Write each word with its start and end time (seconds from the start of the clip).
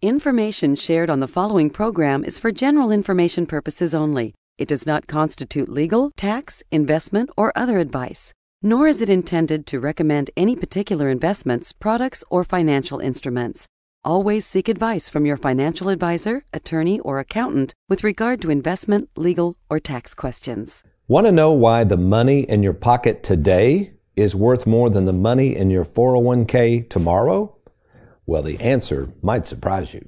Information 0.00 0.76
shared 0.76 1.10
on 1.10 1.18
the 1.18 1.26
following 1.26 1.70
program 1.70 2.22
is 2.22 2.38
for 2.38 2.52
general 2.52 2.92
information 2.92 3.46
purposes 3.46 3.92
only. 3.92 4.32
It 4.56 4.68
does 4.68 4.86
not 4.86 5.08
constitute 5.08 5.68
legal, 5.68 6.12
tax, 6.12 6.62
investment, 6.70 7.30
or 7.36 7.52
other 7.56 7.78
advice, 7.78 8.32
nor 8.62 8.86
is 8.86 9.00
it 9.00 9.08
intended 9.08 9.66
to 9.66 9.80
recommend 9.80 10.30
any 10.36 10.54
particular 10.54 11.08
investments, 11.08 11.72
products, 11.72 12.22
or 12.30 12.44
financial 12.44 13.00
instruments. 13.00 13.66
Always 14.04 14.46
seek 14.46 14.68
advice 14.68 15.08
from 15.08 15.26
your 15.26 15.36
financial 15.36 15.88
advisor, 15.88 16.44
attorney, 16.52 17.00
or 17.00 17.18
accountant 17.18 17.74
with 17.88 18.04
regard 18.04 18.40
to 18.42 18.50
investment, 18.50 19.10
legal, 19.16 19.56
or 19.68 19.80
tax 19.80 20.14
questions. 20.14 20.84
Want 21.08 21.26
to 21.26 21.32
know 21.32 21.52
why 21.52 21.82
the 21.82 21.96
money 21.96 22.42
in 22.42 22.62
your 22.62 22.72
pocket 22.72 23.24
today 23.24 23.94
is 24.14 24.36
worth 24.36 24.64
more 24.64 24.90
than 24.90 25.06
the 25.06 25.12
money 25.12 25.56
in 25.56 25.70
your 25.70 25.84
401k 25.84 26.88
tomorrow? 26.88 27.56
Well, 28.28 28.42
the 28.42 28.60
answer 28.60 29.10
might 29.22 29.46
surprise 29.46 29.94
you. 29.94 30.06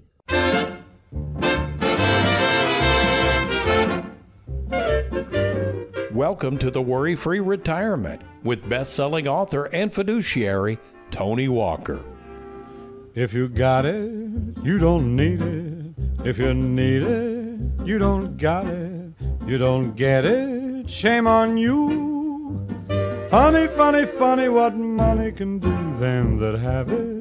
Welcome 6.13 6.59
to 6.59 6.71
the 6.71 6.83
Worry 6.83 7.17
Free 7.17 7.41
Retirement 7.41 8.21
with 8.45 8.69
best 8.69 8.93
selling 8.93 9.27
author 9.27 9.71
and 9.73 9.91
fiduciary 9.91 10.79
Tony 11.11 11.49
Walker. 11.49 11.99
If 13.15 13.33
you 13.33 13.49
got 13.49 13.87
it, 13.87 14.13
you 14.63 14.77
don't 14.79 15.17
need 15.17 15.41
it. 15.41 16.27
If 16.27 16.37
you 16.37 16.53
need 16.53 17.03
it, 17.03 17.87
you 17.87 17.97
don't 17.97 18.37
got 18.37 18.67
it. 18.67 19.15
You 19.47 19.57
don't 19.57 19.97
get 19.97 20.27
it, 20.27 20.91
shame 20.91 21.27
on 21.27 21.57
you. 21.57 22.69
Funny, 23.31 23.67
funny, 23.69 24.05
funny 24.05 24.51
what 24.51 24.77
money 24.77 25.33
can 25.33 25.59
do. 25.59 25.71
Them 25.99 26.37
that 26.37 26.59
have 26.59 26.91
it 26.91 27.20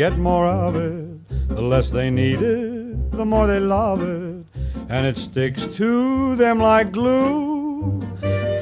get 0.00 0.16
more 0.16 0.46
of 0.46 0.76
it. 0.76 1.28
The 1.48 1.60
less 1.60 1.90
they 1.90 2.08
need 2.08 2.40
it, 2.40 3.10
the 3.10 3.26
more 3.26 3.46
they 3.46 3.60
love 3.60 4.00
it. 4.00 4.46
And 4.88 5.06
it 5.06 5.18
sticks 5.18 5.66
to 5.76 6.36
them 6.36 6.58
like 6.58 6.90
glue. 6.90 8.00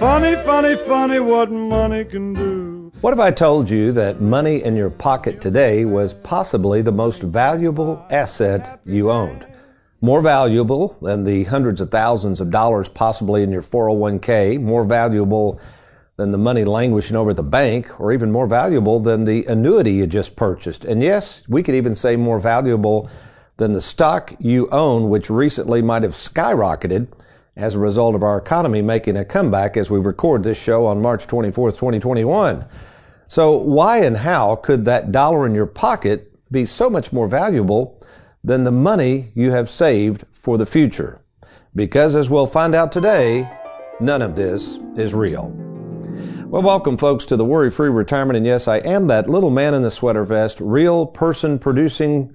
Funny, 0.01 0.35
funny, 0.43 0.75
funny 0.75 1.21
what 1.21 1.53
money 1.53 2.05
can 2.05 2.35
do. 2.35 2.91
What 3.03 3.15
if 3.15 3.21
I 3.21 3.31
told 3.31 3.71
you 3.71 3.93
that 3.93 4.21
money 4.21 4.65
in 4.65 4.77
your 4.77 4.91
pocket 4.91 5.41
today 5.41 5.85
was 5.85 6.13
possibly 6.13 6.83
the 6.83 6.91
most 6.91 7.23
valuable 7.23 8.05
asset 8.11 8.81
you 8.85 9.13
owned? 9.13 9.47
More 10.01 10.21
valuable 10.21 10.99
than 11.01 11.23
the 11.23 11.45
hundreds 11.45 11.81
of 11.81 11.93
thousands 11.93 12.41
of 12.41 12.51
dollars 12.51 12.89
possibly 12.89 13.45
in 13.45 13.53
your 13.53 13.63
401k, 13.63 14.61
more 14.61 14.83
valuable 14.83 15.61
than 16.19 16.33
the 16.33 16.39
money 16.39 16.65
languishing 16.65 17.17
over 17.17 17.31
at 17.31 17.37
the 17.37 17.45
bank, 17.45 17.99
or 18.01 18.13
even 18.13 18.33
more 18.33 18.49
valuable 18.49 18.99
than 18.99 19.23
the 19.23 19.45
annuity 19.47 19.93
you 19.93 20.07
just 20.07 20.35
purchased. 20.35 20.85
And 20.85 21.01
yes, 21.01 21.43
we 21.49 21.63
could 21.63 21.77
even 21.77 21.95
say 21.95 22.17
more 22.17 22.41
valuable 22.41 23.09
than 23.57 23.73
the 23.73 23.81
stock 23.81 24.35
you 24.41 24.69
own, 24.71 25.09
which 25.11 25.31
recently 25.31 25.81
might 25.81 26.03
have 26.03 26.13
skyrocketed 26.13 27.07
as 27.55 27.77
a 27.77 27.79
result 27.79 28.17
of 28.17 28.25
our 28.25 28.37
economy 28.37 28.83
making 28.83 29.17
a 29.17 29.25
comeback 29.25 29.77
as 29.77 29.93
we 29.93 30.01
record 30.01 30.43
this 30.43 30.61
show 30.61 30.87
on 30.87 31.01
March 31.01 31.29
24th, 31.29 31.77
2021. 31.79 32.65
So 33.29 33.57
why 33.57 33.99
and 34.05 34.17
how 34.17 34.57
could 34.57 34.85
that 34.87 35.13
dollar 35.13 35.47
in 35.47 35.55
your 35.55 35.67
pocket 35.67 36.35
be 36.51 36.67
so 36.67 36.91
much 36.91 37.13
more 37.13 37.29
valuable 37.29 38.03
than 38.43 38.65
the 38.65 38.73
money 38.73 39.31
you 39.35 39.53
have 39.53 39.71
saved 39.71 40.25
for 40.33 40.59
the 40.59 40.67
future? 40.67 41.21
Because 41.77 42.17
as 42.17 42.29
we'll 42.29 42.47
find 42.47 42.75
out 42.75 42.91
today, 42.91 43.49
none 44.01 44.23
of 44.23 44.35
this 44.35 44.81
is 44.97 45.15
real. 45.15 45.68
Well, 46.51 46.63
welcome 46.63 46.97
folks 46.97 47.27
to 47.27 47.37
the 47.37 47.45
Worry 47.45 47.69
Free 47.71 47.91
Retirement. 47.91 48.39
And 48.39 48.47
yes, 48.47 48.69
I 48.69 48.79
am 48.79 49.09
that 49.09 49.29
little 49.29 49.51
man 49.51 49.75
in 49.75 49.83
the 49.83 49.91
sweater 49.91 50.25
vest, 50.25 50.59
real 50.63 51.05
person 51.05 51.59
producing 51.59 52.35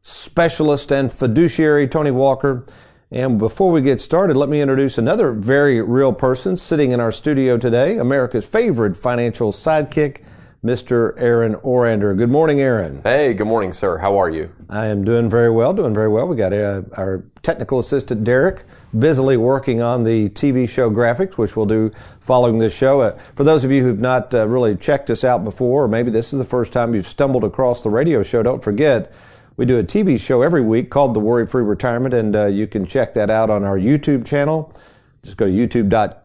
specialist 0.00 0.90
and 0.90 1.12
fiduciary 1.12 1.86
Tony 1.86 2.10
Walker. 2.10 2.64
And 3.10 3.38
before 3.38 3.70
we 3.70 3.82
get 3.82 4.00
started, 4.00 4.38
let 4.38 4.48
me 4.48 4.62
introduce 4.62 4.96
another 4.96 5.32
very 5.32 5.82
real 5.82 6.14
person 6.14 6.56
sitting 6.56 6.92
in 6.92 7.00
our 7.00 7.12
studio 7.12 7.58
today, 7.58 7.98
America's 7.98 8.46
favorite 8.46 8.96
financial 8.96 9.52
sidekick, 9.52 10.24
Mr. 10.64 11.14
Aaron 11.16 11.54
Orander. 11.56 12.14
Good 12.14 12.28
morning, 12.28 12.60
Aaron. 12.60 13.00
Hey, 13.02 13.32
good 13.32 13.46
morning, 13.46 13.72
sir. 13.72 13.96
How 13.96 14.18
are 14.18 14.28
you? 14.28 14.52
I 14.68 14.88
am 14.88 15.04
doing 15.04 15.30
very 15.30 15.50
well, 15.50 15.72
doing 15.72 15.94
very 15.94 16.08
well. 16.08 16.28
We 16.28 16.36
got 16.36 16.52
uh, 16.52 16.82
our 16.98 17.24
technical 17.42 17.78
assistant, 17.78 18.24
Derek, 18.24 18.64
busily 18.98 19.38
working 19.38 19.80
on 19.80 20.04
the 20.04 20.28
TV 20.30 20.68
show 20.68 20.90
graphics, 20.90 21.38
which 21.38 21.56
we'll 21.56 21.64
do 21.64 21.90
following 22.20 22.58
this 22.58 22.76
show. 22.76 23.00
Uh, 23.00 23.18
for 23.34 23.44
those 23.44 23.64
of 23.64 23.70
you 23.70 23.82
who've 23.82 24.00
not 24.00 24.34
uh, 24.34 24.46
really 24.46 24.76
checked 24.76 25.08
us 25.08 25.24
out 25.24 25.44
before, 25.44 25.84
or 25.84 25.88
maybe 25.88 26.10
this 26.10 26.34
is 26.34 26.38
the 26.38 26.44
first 26.44 26.74
time 26.74 26.94
you've 26.94 27.08
stumbled 27.08 27.44
across 27.44 27.82
the 27.82 27.88
radio 27.90 28.22
show, 28.22 28.42
don't 28.42 28.62
forget, 28.62 29.10
we 29.56 29.64
do 29.64 29.78
a 29.78 29.82
TV 29.82 30.20
show 30.20 30.42
every 30.42 30.62
week 30.62 30.90
called 30.90 31.14
The 31.14 31.20
Worry 31.20 31.46
Free 31.46 31.64
Retirement, 31.64 32.12
and 32.12 32.36
uh, 32.36 32.46
you 32.46 32.66
can 32.66 32.84
check 32.84 33.14
that 33.14 33.30
out 33.30 33.48
on 33.48 33.64
our 33.64 33.78
YouTube 33.78 34.26
channel. 34.26 34.74
Just 35.22 35.38
go 35.38 35.46
to 35.46 35.52
youtube.com, 35.52 36.19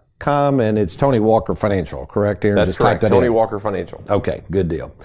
and 0.59 0.77
it's 0.77 0.95
Tony 0.95 1.19
Walker 1.19 1.53
Financial, 1.53 2.05
correct, 2.05 2.45
Aaron? 2.45 2.55
That's 2.55 2.69
Just 2.69 2.79
correct. 2.79 3.01
That 3.01 3.09
Tony 3.09 3.27
in. 3.27 3.33
Walker 3.33 3.59
Financial. 3.59 4.03
Okay, 4.09 4.43
good 4.49 4.67
deal. 4.67 4.95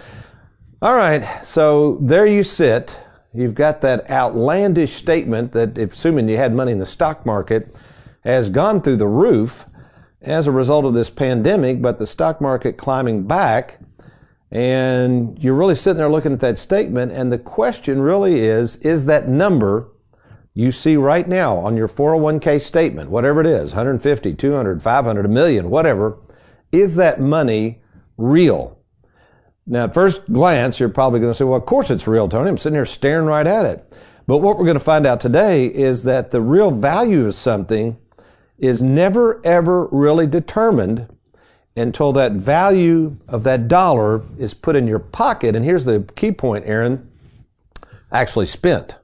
All 0.83 0.95
right, 0.97 1.45
so 1.45 1.99
there 2.01 2.27
you 2.27 2.43
sit. 2.43 2.99
You've 3.35 3.55
got 3.55 3.81
that 3.83 4.11
outlandish 4.11 4.95
statement 4.95 5.53
that, 5.53 5.79
if 5.79 5.93
assuming 5.93 6.29
you 6.29 6.37
had 6.37 6.55
money 6.55 6.73
in 6.73 6.79
the 6.79 6.87
stock 6.87 7.27
market, 7.27 7.79
has 8.25 8.51
gone 8.51 8.81
through 8.81 8.97
the 8.97 9.07
roof 9.07 9.67
as 10.23 10.47
a 10.47 10.53
result 10.53 10.85
of 10.85 10.95
this 10.95 11.11
pandemic, 11.11 11.81
but 11.81 11.99
the 11.99 12.07
stock 12.07 12.41
market 12.41 12.77
climbing 12.77 13.27
back. 13.27 13.79
And 14.51 15.39
you're 15.43 15.55
really 15.55 15.77
sitting 15.77 15.99
there 15.99 16.09
looking 16.09 16.33
at 16.33 16.41
that 16.41 16.59
statement, 16.59 17.13
and 17.13 17.31
the 17.31 17.39
question 17.39 18.01
really 18.01 18.41
is 18.41 18.77
is 18.77 19.05
that 19.05 19.29
number 19.29 19.89
you 20.55 20.73
see 20.73 20.97
right 20.97 21.29
now 21.29 21.57
on 21.57 21.77
your 21.77 21.89
401k 21.89 22.61
statement, 22.61 23.11
whatever 23.11 23.41
it 23.41 23.47
is 23.47 23.73
150, 23.73 24.35
200, 24.35 24.83
500, 24.83 25.25
a 25.25 25.29
million, 25.29 25.71
whatever 25.71 26.19
is 26.73 26.97
that 26.97 27.21
money 27.21 27.81
real? 28.17 28.79
Now, 29.67 29.85
at 29.85 29.95
first 29.95 30.31
glance, 30.33 30.81
you're 30.81 30.89
probably 30.89 31.21
going 31.21 31.31
to 31.31 31.35
say, 31.35 31.45
well, 31.45 31.59
of 31.59 31.67
course 31.67 31.91
it's 31.91 32.07
real, 32.07 32.29
Tony. 32.29 32.49
I'm 32.49 32.57
sitting 32.57 32.77
here 32.77 32.87
staring 32.87 33.27
right 33.27 33.47
at 33.47 33.67
it. 33.67 33.99
But 34.27 34.39
what 34.39 34.59
we're 34.59 34.65
going 34.65 34.75
to 34.75 34.85
find 34.85 35.07
out 35.07 35.21
today 35.21 35.67
is 35.67 36.05
that 36.05 36.31
the 36.31 36.41
real 36.41 36.71
value 36.71 37.27
of 37.27 37.35
something 37.35 37.99
is 38.59 38.83
never, 38.83 39.45
ever 39.45 39.87
really 39.87 40.27
determined 40.27 41.09
until 41.77 42.13
that 42.13 42.33
value 42.33 43.17
of 43.29 43.45
that 43.45 43.69
dollar 43.69 44.23
is 44.39 44.55
put 44.55 44.77
in 44.77 44.87
your 44.87 44.99
pocket. 44.99 45.57
And 45.57 45.65
here's 45.65 45.85
the 45.85 46.03
key 46.17 46.33
point, 46.33 46.65
Aaron 46.67 47.11
actually 48.13 48.47
spent. 48.47 48.99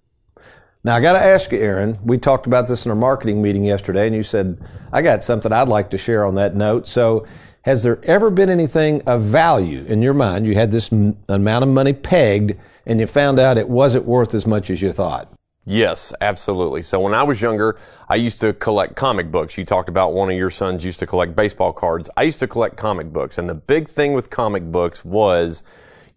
Now, 0.86 0.94
I 0.94 1.00
got 1.00 1.14
to 1.14 1.19
ask 1.19 1.50
you, 1.50 1.58
Aaron, 1.58 1.98
we 2.04 2.16
talked 2.16 2.47
about 2.47 2.69
this 2.69 2.86
in 2.86 2.92
our 2.92 2.97
marketing 2.97 3.42
meeting 3.42 3.64
yesterday, 3.64 4.06
and 4.06 4.14
you 4.14 4.22
said, 4.22 4.56
I 4.92 5.02
got 5.02 5.24
something 5.24 5.50
I'd 5.50 5.66
like 5.66 5.91
to 5.91 5.98
share 5.98 6.24
on 6.24 6.36
that 6.36 6.54
note. 6.54 6.86
So, 6.86 7.26
has 7.62 7.82
there 7.82 7.98
ever 8.04 8.30
been 8.30 8.48
anything 8.48 9.02
of 9.02 9.22
value 9.22 9.84
in 9.86 10.00
your 10.00 10.14
mind? 10.14 10.47
You 10.47 10.54
had 10.54 10.70
this 10.70 10.92
m- 10.92 11.16
amount 11.28 11.64
of 11.64 11.70
money 11.70 11.92
pegged, 11.92 12.54
and 12.86 13.00
you 13.00 13.08
found 13.08 13.41
out 13.41 13.58
it 13.58 13.69
wasn't 13.69 14.04
worth 14.04 14.32
as 14.32 14.47
much 14.47 14.70
as 14.70 14.80
you 14.80 14.92
thought. 14.92 15.28
Yes, 15.64 16.14
absolutely. 16.20 16.82
So 16.82 17.00
when 17.00 17.14
I 17.14 17.24
was 17.24 17.42
younger, 17.42 17.76
I 18.08 18.14
used 18.14 18.41
to 18.42 18.53
collect 18.53 18.94
comic 18.94 19.32
books. 19.32 19.58
You 19.58 19.64
talked 19.64 19.88
about 19.88 20.12
one 20.12 20.30
of 20.30 20.36
your 20.36 20.50
sons 20.50 20.84
used 20.84 21.00
to 21.00 21.06
collect 21.06 21.34
baseball 21.34 21.72
cards. 21.72 22.08
I 22.16 22.22
used 22.22 22.38
to 22.38 22.47
collect 22.47 22.76
comic 22.76 23.12
books. 23.12 23.38
And 23.38 23.48
the 23.48 23.56
big 23.56 23.88
thing 23.88 24.12
with 24.12 24.30
comic 24.30 24.62
books 24.70 25.04
was 25.04 25.64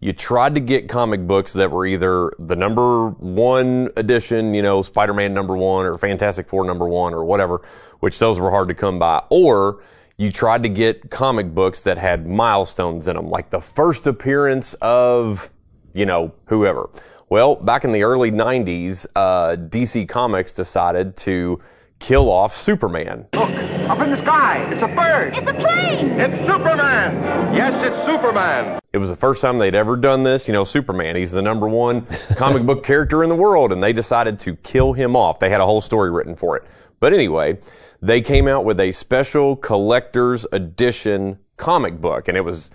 you 0.00 0.14
tried 0.14 0.54
to 0.54 0.60
get 0.60 0.88
comic 0.88 1.26
books 1.26 1.52
that 1.52 1.70
were 1.70 1.86
either 1.86 2.32
the 2.38 2.56
number 2.56 3.10
one 3.10 3.90
edition, 3.96 4.54
you 4.54 4.62
know, 4.62 4.80
Spider-Man 4.80 5.34
number 5.34 5.54
one 5.54 5.84
or 5.84 5.98
Fantastic 5.98 6.46
Four 6.48 6.64
number 6.64 6.88
one 6.88 7.12
or 7.12 7.22
whatever, 7.22 7.60
which 8.00 8.18
those 8.18 8.40
were 8.40 8.50
hard 8.50 8.68
to 8.68 8.74
come 8.74 8.98
by. 8.98 9.22
Or 9.28 9.82
you 10.16 10.32
tried 10.32 10.62
to 10.62 10.70
get 10.70 11.10
comic 11.10 11.54
books 11.54 11.84
that 11.84 11.98
had 11.98 12.26
milestones 12.26 13.08
in 13.08 13.16
them, 13.16 13.28
like 13.28 13.50
the 13.50 13.60
first 13.60 14.06
appearance 14.06 14.72
of, 14.80 15.50
you 15.92 16.06
know, 16.06 16.32
whoever. 16.46 16.88
Well, 17.28 17.56
back 17.56 17.84
in 17.84 17.92
the 17.92 18.02
early 18.02 18.30
90s, 18.30 19.06
uh, 19.14 19.56
DC 19.56 20.08
Comics 20.08 20.50
decided 20.50 21.14
to 21.18 21.60
kill 22.00 22.28
off 22.30 22.52
Superman. 22.52 23.26
Look, 23.34 23.50
up 23.50 24.00
in 24.00 24.10
the 24.10 24.16
sky. 24.16 24.68
It's 24.72 24.82
a 24.82 24.88
bird. 24.88 25.36
It's 25.36 25.48
a 25.48 25.54
plane! 25.54 26.18
It's 26.18 26.46
Superman. 26.46 27.54
Yes, 27.54 27.80
it's 27.84 28.04
Superman. 28.04 28.80
It 28.92 28.98
was 28.98 29.10
the 29.10 29.16
first 29.16 29.40
time 29.40 29.58
they'd 29.58 29.74
ever 29.76 29.96
done 29.96 30.24
this. 30.24 30.48
You 30.48 30.54
know, 30.54 30.64
Superman, 30.64 31.14
he's 31.14 31.30
the 31.30 31.42
number 31.42 31.68
one 31.68 32.06
comic 32.36 32.64
book 32.64 32.82
character 32.82 33.22
in 33.22 33.28
the 33.28 33.36
world, 33.36 33.70
and 33.70 33.82
they 33.82 33.92
decided 33.92 34.38
to 34.40 34.56
kill 34.56 34.94
him 34.94 35.14
off. 35.14 35.38
They 35.38 35.50
had 35.50 35.60
a 35.60 35.66
whole 35.66 35.80
story 35.80 36.10
written 36.10 36.34
for 36.34 36.56
it. 36.56 36.64
But 36.98 37.12
anyway, 37.12 37.58
they 38.02 38.20
came 38.20 38.48
out 38.48 38.64
with 38.64 38.80
a 38.80 38.92
special 38.92 39.54
collector's 39.54 40.46
edition 40.52 41.38
comic 41.56 42.00
book, 42.00 42.26
and 42.26 42.36
it 42.36 42.44
was 42.44 42.70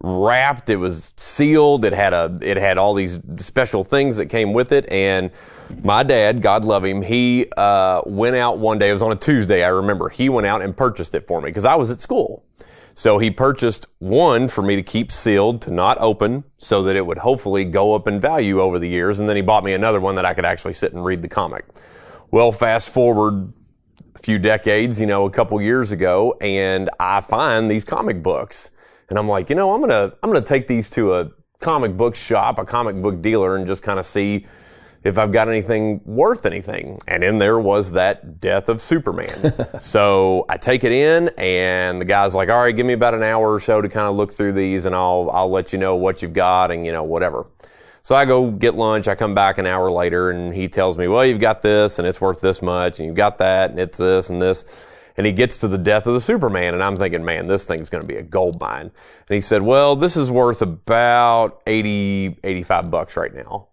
wrapped, 0.00 0.68
it 0.70 0.76
was 0.76 1.14
sealed, 1.16 1.84
it 1.84 1.92
had 1.92 2.12
a, 2.12 2.38
it 2.42 2.56
had 2.56 2.78
all 2.78 2.94
these 2.94 3.20
special 3.36 3.82
things 3.82 4.18
that 4.18 4.26
came 4.26 4.52
with 4.52 4.72
it, 4.72 4.86
and 4.90 5.30
my 5.82 6.02
dad, 6.02 6.42
God 6.42 6.64
love 6.64 6.84
him, 6.84 7.02
he, 7.02 7.46
uh, 7.56 8.02
went 8.06 8.36
out 8.36 8.58
one 8.58 8.78
day, 8.78 8.90
it 8.90 8.92
was 8.92 9.02
on 9.02 9.12
a 9.12 9.16
Tuesday, 9.16 9.64
I 9.64 9.68
remember, 9.68 10.08
he 10.08 10.28
went 10.28 10.46
out 10.46 10.62
and 10.62 10.76
purchased 10.76 11.14
it 11.14 11.26
for 11.26 11.40
me, 11.40 11.48
because 11.48 11.64
I 11.64 11.74
was 11.76 11.90
at 11.90 12.00
school. 12.00 12.44
So 12.98 13.18
he 13.18 13.30
purchased 13.30 13.86
one 13.98 14.48
for 14.48 14.62
me 14.62 14.74
to 14.74 14.82
keep 14.82 15.12
sealed, 15.12 15.60
to 15.62 15.70
not 15.70 15.98
open, 16.00 16.44
so 16.56 16.82
that 16.84 16.96
it 16.96 17.04
would 17.04 17.18
hopefully 17.18 17.62
go 17.66 17.94
up 17.94 18.08
in 18.08 18.20
value 18.20 18.58
over 18.58 18.78
the 18.78 18.88
years. 18.88 19.20
And 19.20 19.28
then 19.28 19.36
he 19.36 19.42
bought 19.42 19.64
me 19.64 19.74
another 19.74 20.00
one 20.00 20.14
that 20.14 20.24
I 20.24 20.32
could 20.32 20.46
actually 20.46 20.72
sit 20.72 20.94
and 20.94 21.04
read 21.04 21.20
the 21.20 21.28
comic. 21.28 21.66
Well, 22.30 22.52
fast 22.52 22.88
forward 22.88 23.52
a 24.14 24.18
few 24.18 24.38
decades, 24.38 24.98
you 24.98 25.06
know, 25.06 25.26
a 25.26 25.30
couple 25.30 25.60
years 25.60 25.92
ago, 25.92 26.38
and 26.40 26.88
I 26.98 27.20
find 27.20 27.70
these 27.70 27.84
comic 27.84 28.22
books. 28.22 28.70
And 29.08 29.18
I'm 29.18 29.28
like, 29.28 29.48
you 29.50 29.56
know, 29.56 29.72
I'm 29.72 29.80
gonna 29.80 30.12
I'm 30.22 30.30
gonna 30.30 30.40
take 30.40 30.66
these 30.66 30.90
to 30.90 31.14
a 31.14 31.30
comic 31.60 31.96
book 31.96 32.16
shop, 32.16 32.58
a 32.58 32.64
comic 32.64 33.00
book 33.00 33.22
dealer, 33.22 33.56
and 33.56 33.66
just 33.66 33.82
kind 33.82 33.98
of 33.98 34.06
see 34.06 34.46
if 35.06 35.18
I've 35.18 35.30
got 35.30 35.48
anything 35.48 36.00
worth 36.04 36.46
anything. 36.46 36.98
And 37.06 37.22
in 37.22 37.38
there 37.38 37.60
was 37.60 37.92
that 37.92 38.40
death 38.40 38.68
of 38.68 38.82
Superman. 38.82 39.52
so 39.80 40.44
I 40.48 40.56
take 40.56 40.82
it 40.82 40.92
in 40.92 41.30
and 41.38 42.00
the 42.00 42.04
guy's 42.04 42.34
like, 42.34 42.48
all 42.48 42.62
right, 42.62 42.74
give 42.74 42.86
me 42.86 42.92
about 42.92 43.14
an 43.14 43.22
hour 43.22 43.52
or 43.52 43.60
so 43.60 43.80
to 43.80 43.88
kind 43.88 44.06
of 44.08 44.16
look 44.16 44.32
through 44.32 44.52
these 44.52 44.84
and 44.84 44.94
I'll, 44.94 45.30
I'll 45.32 45.50
let 45.50 45.72
you 45.72 45.78
know 45.78 45.94
what 45.94 46.22
you've 46.22 46.32
got 46.32 46.72
and, 46.72 46.84
you 46.84 46.90
know, 46.90 47.04
whatever. 47.04 47.46
So 48.02 48.14
I 48.14 48.24
go 48.24 48.50
get 48.50 48.74
lunch. 48.74 49.08
I 49.08 49.14
come 49.14 49.34
back 49.34 49.58
an 49.58 49.66
hour 49.66 49.90
later 49.90 50.30
and 50.30 50.52
he 50.52 50.66
tells 50.68 50.98
me, 50.98 51.06
well, 51.08 51.24
you've 51.24 51.40
got 51.40 51.62
this 51.62 51.98
and 51.98 52.06
it's 52.06 52.20
worth 52.20 52.40
this 52.40 52.60
much 52.60 52.98
and 52.98 53.06
you've 53.06 53.16
got 53.16 53.38
that 53.38 53.70
and 53.70 53.78
it's 53.78 53.98
this 53.98 54.30
and 54.30 54.40
this. 54.40 54.84
And 55.16 55.26
he 55.26 55.32
gets 55.32 55.56
to 55.58 55.68
the 55.68 55.78
death 55.78 56.06
of 56.06 56.14
the 56.14 56.20
Superman 56.20 56.74
and 56.74 56.82
I'm 56.82 56.96
thinking, 56.96 57.24
man, 57.24 57.46
this 57.46 57.66
thing's 57.66 57.88
going 57.88 58.02
to 58.02 58.06
be 58.06 58.16
a 58.16 58.22
gold 58.22 58.60
mine. 58.60 58.90
And 59.28 59.34
he 59.34 59.40
said, 59.40 59.62
well, 59.62 59.96
this 59.96 60.16
is 60.16 60.30
worth 60.30 60.60
about 60.62 61.62
80, 61.66 62.38
85 62.44 62.90
bucks 62.90 63.16
right 63.16 63.34
now, 63.34 63.68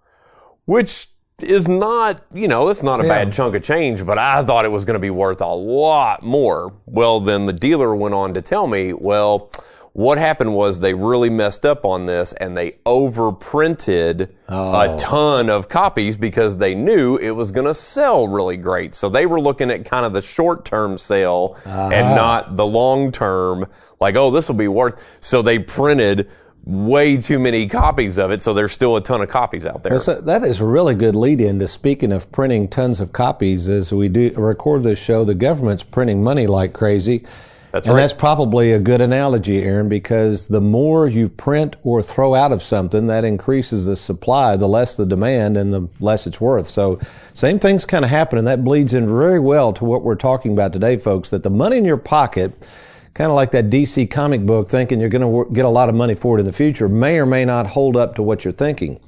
which 0.65 1.07
is 1.41 1.67
not, 1.67 2.21
you 2.33 2.47
know, 2.47 2.69
it's 2.69 2.83
not 2.83 2.99
a 2.99 3.03
Yeah. 3.03 3.09
bad 3.09 3.33
chunk 3.33 3.55
of 3.55 3.63
change, 3.63 4.05
but 4.05 4.17
I 4.17 4.43
thought 4.43 4.63
it 4.65 4.71
was 4.71 4.85
going 4.85 4.93
to 4.95 4.99
be 4.99 5.09
worth 5.09 5.41
a 5.41 5.47
lot 5.47 6.23
more. 6.23 6.73
Well, 6.85 7.19
then 7.19 7.45
the 7.47 7.53
dealer 7.53 7.93
went 7.95 8.13
on 8.15 8.33
to 8.35 8.41
tell 8.41 8.67
me, 8.67 8.93
well, 8.93 9.49
what 9.93 10.17
happened 10.17 10.55
was 10.55 10.79
they 10.79 10.95
really 10.95 11.29
messed 11.29 11.65
up 11.65 11.85
on 11.85 12.07
this 12.07 12.33
and 12.33 12.57
they 12.57 12.71
overprinted 12.85 14.21
a 14.21 14.29
oh. 14.49 14.97
ton 14.97 15.51
of 15.51 15.69
copies 15.69 16.17
because 16.17 16.57
they 16.57 16.73
knew 16.73 17.15
it 17.17 17.31
was 17.31 17.51
going 17.51 17.67
to 17.67 17.75
sell 17.75 18.27
really 18.27 18.57
great. 18.57 18.95
So 18.95 19.07
they 19.07 19.27
were 19.27 19.39
looking 19.39 19.69
at 19.69 19.85
kind 19.85 20.03
of 20.03 20.13
the 20.13 20.23
short 20.23 20.65
term 20.65 20.97
sale 20.97 21.59
and 21.65 21.93
uh-huh. 21.93 22.15
not 22.15 22.57
the 22.57 22.65
long 22.65 23.11
term, 23.11 23.67
like, 23.99 24.15
oh, 24.15 24.31
this 24.31 24.47
will 24.47 24.55
be 24.55 24.67
worth. 24.67 25.03
So 25.21 25.43
they 25.43 25.59
printed 25.59 26.27
way 26.65 27.17
too 27.17 27.37
many 27.37 27.67
copies 27.67 28.17
of 28.17 28.31
it. 28.31 28.41
So 28.41 28.55
there's 28.55 28.71
still 28.71 28.95
a 28.95 29.01
ton 29.01 29.21
of 29.21 29.29
copies 29.29 29.67
out 29.67 29.83
there. 29.83 29.99
So 29.99 30.21
that 30.21 30.43
is 30.43 30.59
a 30.59 30.65
really 30.65 30.95
good 30.95 31.15
lead 31.15 31.39
in 31.39 31.59
to 31.59 31.67
speaking 31.67 32.11
of 32.11 32.31
printing 32.31 32.67
tons 32.67 32.99
of 32.99 33.11
copies. 33.11 33.69
As 33.69 33.93
we 33.93 34.09
do 34.09 34.31
record 34.37 34.81
this 34.81 35.03
show, 35.03 35.23
the 35.23 35.35
government's 35.35 35.83
printing 35.83 36.23
money 36.23 36.47
like 36.47 36.73
crazy. 36.73 37.25
That's 37.73 37.87
and 37.87 37.95
right. 37.95 38.01
that's 38.01 38.13
probably 38.13 38.71
a 38.71 38.79
good 38.79 39.01
analogy, 39.01 39.63
Aaron, 39.63 39.89
because 39.89 40.47
the 40.47 40.61
more 40.61 41.07
you 41.07 41.27
print 41.27 41.75
or 41.81 42.03
throw 42.03 42.35
out 42.35 42.51
of 42.51 42.61
something, 42.61 43.07
that 43.07 43.25
increases 43.25 43.87
the 43.87 43.95
supply, 43.95 44.55
the 44.55 44.67
less 44.67 44.95
the 44.95 45.07
demand, 45.07 45.57
and 45.57 45.73
the 45.73 45.87
less 45.99 46.27
it's 46.27 46.39
worth. 46.39 46.67
So, 46.67 46.99
same 47.33 47.57
thing's 47.57 47.83
kind 47.83 48.05
of 48.05 48.11
happening. 48.11 48.45
That 48.45 48.63
bleeds 48.63 48.93
in 48.93 49.07
very 49.07 49.39
well 49.39 49.73
to 49.73 49.85
what 49.85 50.03
we're 50.03 50.13
talking 50.13 50.53
about 50.53 50.71
today, 50.71 50.97
folks. 50.97 51.31
That 51.31 51.41
the 51.41 51.49
money 51.49 51.77
in 51.77 51.83
your 51.83 51.97
pocket, 51.97 52.69
kind 53.15 53.31
of 53.31 53.35
like 53.35 53.49
that 53.53 53.71
DC 53.71 54.11
comic 54.11 54.45
book, 54.45 54.69
thinking 54.69 54.99
you're 54.99 55.09
going 55.09 55.47
to 55.47 55.51
get 55.51 55.65
a 55.65 55.69
lot 55.69 55.89
of 55.89 55.95
money 55.95 56.13
for 56.13 56.37
it 56.37 56.41
in 56.41 56.45
the 56.45 56.53
future, 56.53 56.87
may 56.87 57.17
or 57.17 57.25
may 57.25 57.43
not 57.43 57.65
hold 57.65 57.97
up 57.97 58.13
to 58.17 58.21
what 58.21 58.45
you're 58.45 58.51
thinking. 58.51 58.99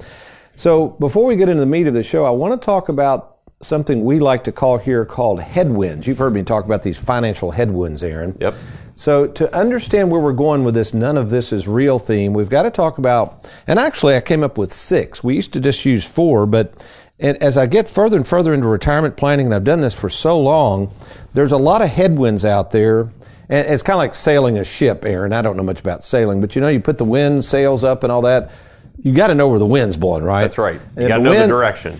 So, 0.55 0.89
before 0.99 1.27
we 1.27 1.35
get 1.35 1.49
into 1.49 1.59
the 1.59 1.67
meat 1.67 1.85
of 1.85 1.93
the 1.93 2.01
show, 2.01 2.25
I 2.25 2.31
want 2.31 2.59
to 2.59 2.65
talk 2.65 2.89
about 2.89 3.34
something 3.61 4.03
we 4.03 4.19
like 4.19 4.43
to 4.45 4.51
call 4.51 4.77
here 4.77 5.05
called 5.05 5.39
headwinds. 5.41 6.07
You've 6.07 6.17
heard 6.17 6.33
me 6.33 6.43
talk 6.43 6.65
about 6.65 6.83
these 6.83 6.97
financial 6.97 7.51
headwinds, 7.51 8.03
Aaron. 8.03 8.37
Yep. 8.39 8.55
So, 8.97 9.27
to 9.27 9.53
understand 9.53 10.09
where 10.09 10.21
we're 10.21 10.31
going 10.31 10.63
with 10.63 10.73
this, 10.73 10.93
none 10.93 11.17
of 11.17 11.29
this 11.29 11.51
is 11.51 11.67
real 11.67 11.99
theme, 11.99 12.33
we've 12.33 12.49
got 12.49 12.63
to 12.63 12.71
talk 12.71 12.97
about, 12.97 13.49
and 13.67 13.77
actually, 13.77 14.15
I 14.15 14.21
came 14.21 14.41
up 14.41 14.57
with 14.57 14.71
six. 14.71 15.21
We 15.21 15.35
used 15.35 15.51
to 15.53 15.59
just 15.59 15.83
use 15.85 16.05
four, 16.05 16.45
but 16.45 16.87
and 17.19 17.41
as 17.41 17.57
I 17.57 17.65
get 17.65 17.89
further 17.89 18.17
and 18.17 18.27
further 18.27 18.53
into 18.53 18.67
retirement 18.67 19.17
planning, 19.17 19.47
and 19.47 19.55
I've 19.55 19.63
done 19.63 19.81
this 19.81 19.93
for 19.93 20.09
so 20.09 20.39
long, 20.39 20.93
there's 21.33 21.51
a 21.51 21.57
lot 21.57 21.81
of 21.81 21.89
headwinds 21.89 22.45
out 22.45 22.71
there. 22.71 23.11
And 23.47 23.67
it's 23.67 23.83
kind 23.83 23.95
of 23.95 23.99
like 23.99 24.15
sailing 24.15 24.57
a 24.57 24.65
ship, 24.65 25.05
Aaron. 25.05 25.31
I 25.31 25.41
don't 25.41 25.55
know 25.55 25.63
much 25.63 25.79
about 25.79 26.03
sailing, 26.03 26.41
but 26.41 26.55
you 26.55 26.61
know, 26.61 26.67
you 26.67 26.79
put 26.79 26.97
the 26.97 27.05
wind 27.05 27.45
sails 27.45 27.83
up 27.83 28.03
and 28.03 28.11
all 28.11 28.23
that. 28.23 28.51
You 28.97 29.13
got 29.13 29.27
to 29.27 29.35
know 29.35 29.47
where 29.49 29.59
the 29.59 29.65
wind's 29.67 29.97
blowing, 29.97 30.23
right? 30.23 30.41
That's 30.41 30.57
right. 30.57 30.81
You 30.97 31.07
got 31.07 31.17
to 31.17 31.23
the 31.23 31.29
know 31.29 31.33
the 31.33 31.39
wind- 31.41 31.49
direction. 31.51 31.99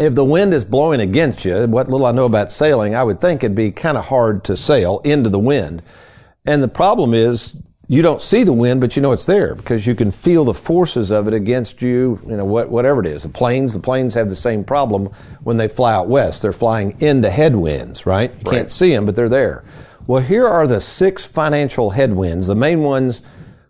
If 0.00 0.14
the 0.14 0.24
wind 0.24 0.54
is 0.54 0.64
blowing 0.64 1.00
against 1.00 1.44
you, 1.44 1.66
what 1.66 1.88
little 1.88 2.06
I 2.06 2.12
know 2.12 2.26
about 2.26 2.50
sailing, 2.52 2.94
I 2.94 3.04
would 3.04 3.20
think 3.20 3.42
it'd 3.42 3.56
be 3.56 3.70
kind 3.70 3.96
of 3.96 4.06
hard 4.06 4.44
to 4.44 4.56
sail 4.56 5.00
into 5.04 5.30
the 5.30 5.38
wind. 5.38 5.82
And 6.46 6.62
the 6.62 6.68
problem 6.68 7.14
is 7.14 7.54
you 7.88 8.02
don't 8.02 8.20
see 8.20 8.42
the 8.42 8.52
wind, 8.52 8.80
but 8.80 8.96
you 8.96 9.02
know 9.02 9.12
it's 9.12 9.24
there 9.24 9.54
because 9.54 9.86
you 9.86 9.94
can 9.94 10.10
feel 10.10 10.44
the 10.44 10.54
forces 10.54 11.10
of 11.10 11.26
it 11.26 11.34
against 11.34 11.80
you, 11.80 12.20
you 12.26 12.36
know, 12.36 12.44
what, 12.44 12.68
whatever 12.68 13.00
it 13.00 13.06
is. 13.06 13.22
The 13.22 13.30
planes, 13.30 13.72
the 13.72 13.80
planes 13.80 14.14
have 14.14 14.28
the 14.28 14.36
same 14.36 14.62
problem 14.62 15.06
when 15.42 15.56
they 15.56 15.68
fly 15.68 15.94
out 15.94 16.08
west. 16.08 16.42
They're 16.42 16.52
flying 16.52 17.00
into 17.00 17.30
headwinds, 17.30 18.04
right? 18.04 18.32
You 18.32 18.50
can't 18.50 18.70
see 18.70 18.90
them, 18.90 19.06
but 19.06 19.16
they're 19.16 19.28
there. 19.28 19.64
Well, 20.06 20.22
here 20.22 20.46
are 20.46 20.66
the 20.66 20.80
six 20.80 21.24
financial 21.24 21.90
headwinds, 21.90 22.46
the 22.46 22.54
main 22.54 22.82
ones 22.82 23.22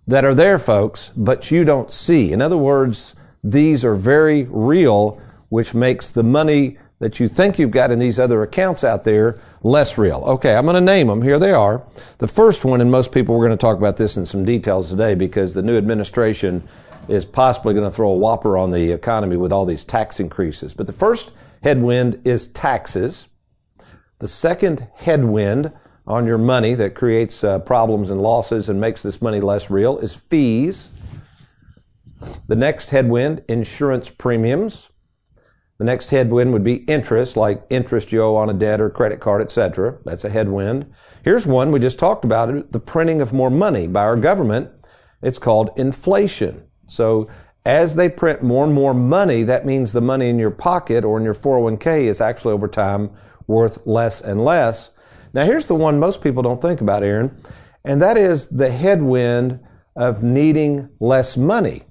that 0.09 0.25
are 0.25 0.35
there, 0.35 0.59
folks, 0.59 1.13
but 1.17 1.51
you 1.51 1.65
don't 1.65 1.93
see. 1.93 2.33
In 2.33 2.43
other 2.43 2.57
words, 2.57 3.15
these 3.45 3.85
are 3.85 3.95
very 3.95 4.45
real, 4.51 5.21
which 5.49 5.75
makes 5.75 6.11
the 6.11 6.23
money 6.23 6.79
that 6.99 7.21
you 7.21 7.29
think 7.29 7.59
you've 7.59 7.71
got 7.71 7.91
in 7.91 7.99
these 7.99 8.19
other 8.19 8.43
accounts 8.43 8.83
out 8.83 9.05
there 9.05 9.39
less 9.63 9.97
real. 9.97 10.23
Okay, 10.27 10.55
I'm 10.55 10.65
going 10.65 10.75
to 10.75 10.81
name 10.81 11.07
them. 11.07 11.23
Here 11.23 11.39
they 11.39 11.53
are. 11.53 11.85
The 12.19 12.27
first 12.27 12.65
one, 12.65 12.81
and 12.81 12.91
most 12.91 13.13
people, 13.13 13.37
we're 13.37 13.47
going 13.47 13.57
to 13.57 13.61
talk 13.61 13.79
about 13.79 13.97
this 13.97 14.17
in 14.17 14.27
some 14.27 14.45
details 14.45 14.91
today 14.91 15.15
because 15.15 15.55
the 15.55 15.63
new 15.63 15.77
administration 15.77 16.67
is 17.09 17.25
possibly 17.25 17.73
going 17.73 17.89
to 17.89 17.95
throw 17.95 18.11
a 18.11 18.17
whopper 18.17 18.59
on 18.59 18.71
the 18.71 18.91
economy 18.93 19.37
with 19.37 19.53
all 19.53 19.65
these 19.65 19.85
tax 19.85 20.19
increases. 20.21 20.75
But 20.75 20.87
the 20.87 20.93
first 20.93 21.33
headwind 21.63 22.21
is 22.25 22.49
taxes. 22.49 23.29
The 24.19 24.29
second 24.29 24.89
headwind 24.97 25.73
on 26.07 26.27
your 26.27 26.39
money 26.39 26.75
that 26.75 26.95
creates 26.95 27.45
uh, 27.45 27.61
problems 27.61 28.11
and 28.11 28.21
losses 28.21 28.69
and 28.69 28.81
makes 28.81 29.03
this 29.03 29.23
money 29.23 29.41
less 29.41 29.71
real 29.71 29.99
is 29.99 30.17
fees. 30.17 30.91
The 32.49 32.57
next 32.57 32.91
headwind, 32.91 33.45
insurance 33.49 34.09
premiums. 34.09 34.91
The 35.79 35.85
next 35.85 36.11
headwind 36.11 36.53
would 36.53 36.65
be 36.65 36.85
interest, 36.85 37.37
like 37.37 37.65
interest 37.71 38.11
you 38.11 38.23
owe 38.23 38.35
on 38.35 38.51
a 38.51 38.55
debt 38.55 38.81
or 38.81 38.91
credit 38.91 39.21
card, 39.21 39.41
etc. 39.41 39.99
That's 40.05 40.25
a 40.25 40.31
headwind. 40.31 40.93
Here's 41.23 41.47
one 41.47 41.71
we 41.71 41.79
just 41.79 42.01
talked 42.01 42.25
about 42.25 42.73
the 42.73 42.81
printing 42.81 43.21
of 43.21 43.33
more 43.33 43.51
money 43.51 43.87
by 43.87 44.03
our 44.03 44.17
government. 44.17 44.71
It's 45.23 45.39
called 45.39 45.71
inflation. 45.77 46.65
So 46.89 47.29
as 47.65 47.95
they 47.95 48.09
print 48.09 48.43
more 48.43 48.65
and 48.65 48.75
more 48.75 48.95
money, 48.95 49.45
that 49.45 49.67
means 49.67 49.93
the 49.93 50.01
money 50.01 50.29
in 50.29 50.39
your 50.39 50.51
pocket 50.51 51.05
or 51.05 51.17
in 51.17 51.25
your 51.25 51.35
401k 51.35 52.05
is 52.05 52.21
actually 52.21 52.55
over 52.55 52.67
time 52.67 53.11
worth 53.47 53.87
less 53.87 54.21
and 54.21 54.45
less. 54.45 54.91
Now 55.33 55.45
here's 55.45 55.69
the 55.69 55.75
one 55.75 56.01
most 56.01 56.23
people 56.23 56.43
don't 56.43 56.63
think 56.63 56.81
about, 56.81 57.05
Aaron, 57.05 57.37
and 57.85 58.03
that 58.03 58.17
is 58.17 58.49
the 58.49 58.71
headwind 58.71 59.61
of 59.95 60.23
needing 60.23 60.89
less 60.99 61.37
money. 61.37 61.83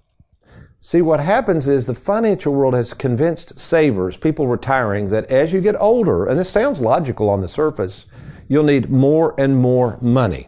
See, 0.87 1.01
what 1.01 1.19
happens 1.19 1.67
is 1.67 1.85
the 1.85 1.93
financial 1.93 2.53
world 2.53 2.73
has 2.73 2.93
convinced 2.93 3.59
savers, 3.59 4.15
people 4.15 4.47
retiring, 4.47 5.09
that 5.09 5.25
as 5.25 5.51
you 5.51 5.59
get 5.59 5.75
older, 5.81 6.25
and 6.25 6.39
this 6.39 6.49
sounds 6.49 6.79
logical 6.79 7.29
on 7.29 7.41
the 7.41 7.49
surface, 7.49 8.05
you'll 8.47 8.63
need 8.63 8.89
more 8.89 9.35
and 9.37 9.57
more 9.57 9.97
money. 9.99 10.47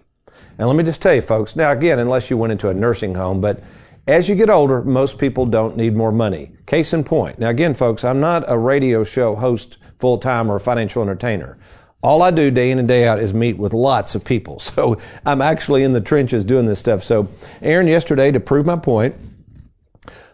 And 0.57 0.65
let 0.65 0.77
me 0.77 0.85
just 0.85 1.01
tell 1.01 1.13
you, 1.13 1.21
folks, 1.21 1.57
now 1.57 1.71
again, 1.71 1.99
unless 1.99 2.29
you 2.29 2.37
went 2.37 2.53
into 2.53 2.69
a 2.69 2.73
nursing 2.73 3.15
home, 3.15 3.41
but 3.41 3.61
as 4.07 4.29
you 4.29 4.35
get 4.35 4.49
older, 4.49 4.81
most 4.81 5.17
people 5.17 5.45
don't 5.45 5.75
need 5.75 5.93
more 5.93 6.13
money. 6.13 6.53
Case 6.65 6.93
in 6.93 7.03
point. 7.03 7.37
Now, 7.37 7.49
again, 7.49 7.73
folks, 7.73 8.05
I'm 8.05 8.21
not 8.21 8.45
a 8.47 8.57
radio 8.57 9.03
show 9.03 9.35
host 9.35 9.77
full 9.97 10.19
time 10.19 10.49
or 10.49 10.55
a 10.55 10.61
financial 10.61 11.01
entertainer. 11.01 11.57
All 12.01 12.21
I 12.21 12.31
do 12.31 12.49
day 12.49 12.71
in 12.71 12.79
and 12.79 12.87
day 12.87 13.05
out 13.05 13.19
is 13.19 13.33
meet 13.33 13.57
with 13.57 13.73
lots 13.73 14.15
of 14.15 14.23
people. 14.23 14.59
So 14.61 14.99
I'm 15.25 15.41
actually 15.41 15.83
in 15.83 15.91
the 15.91 15.99
trenches 15.99 16.45
doing 16.45 16.65
this 16.65 16.79
stuff. 16.79 17.03
So, 17.03 17.27
Aaron, 17.61 17.89
yesterday, 17.89 18.31
to 18.31 18.39
prove 18.39 18.65
my 18.65 18.77
point, 18.77 19.15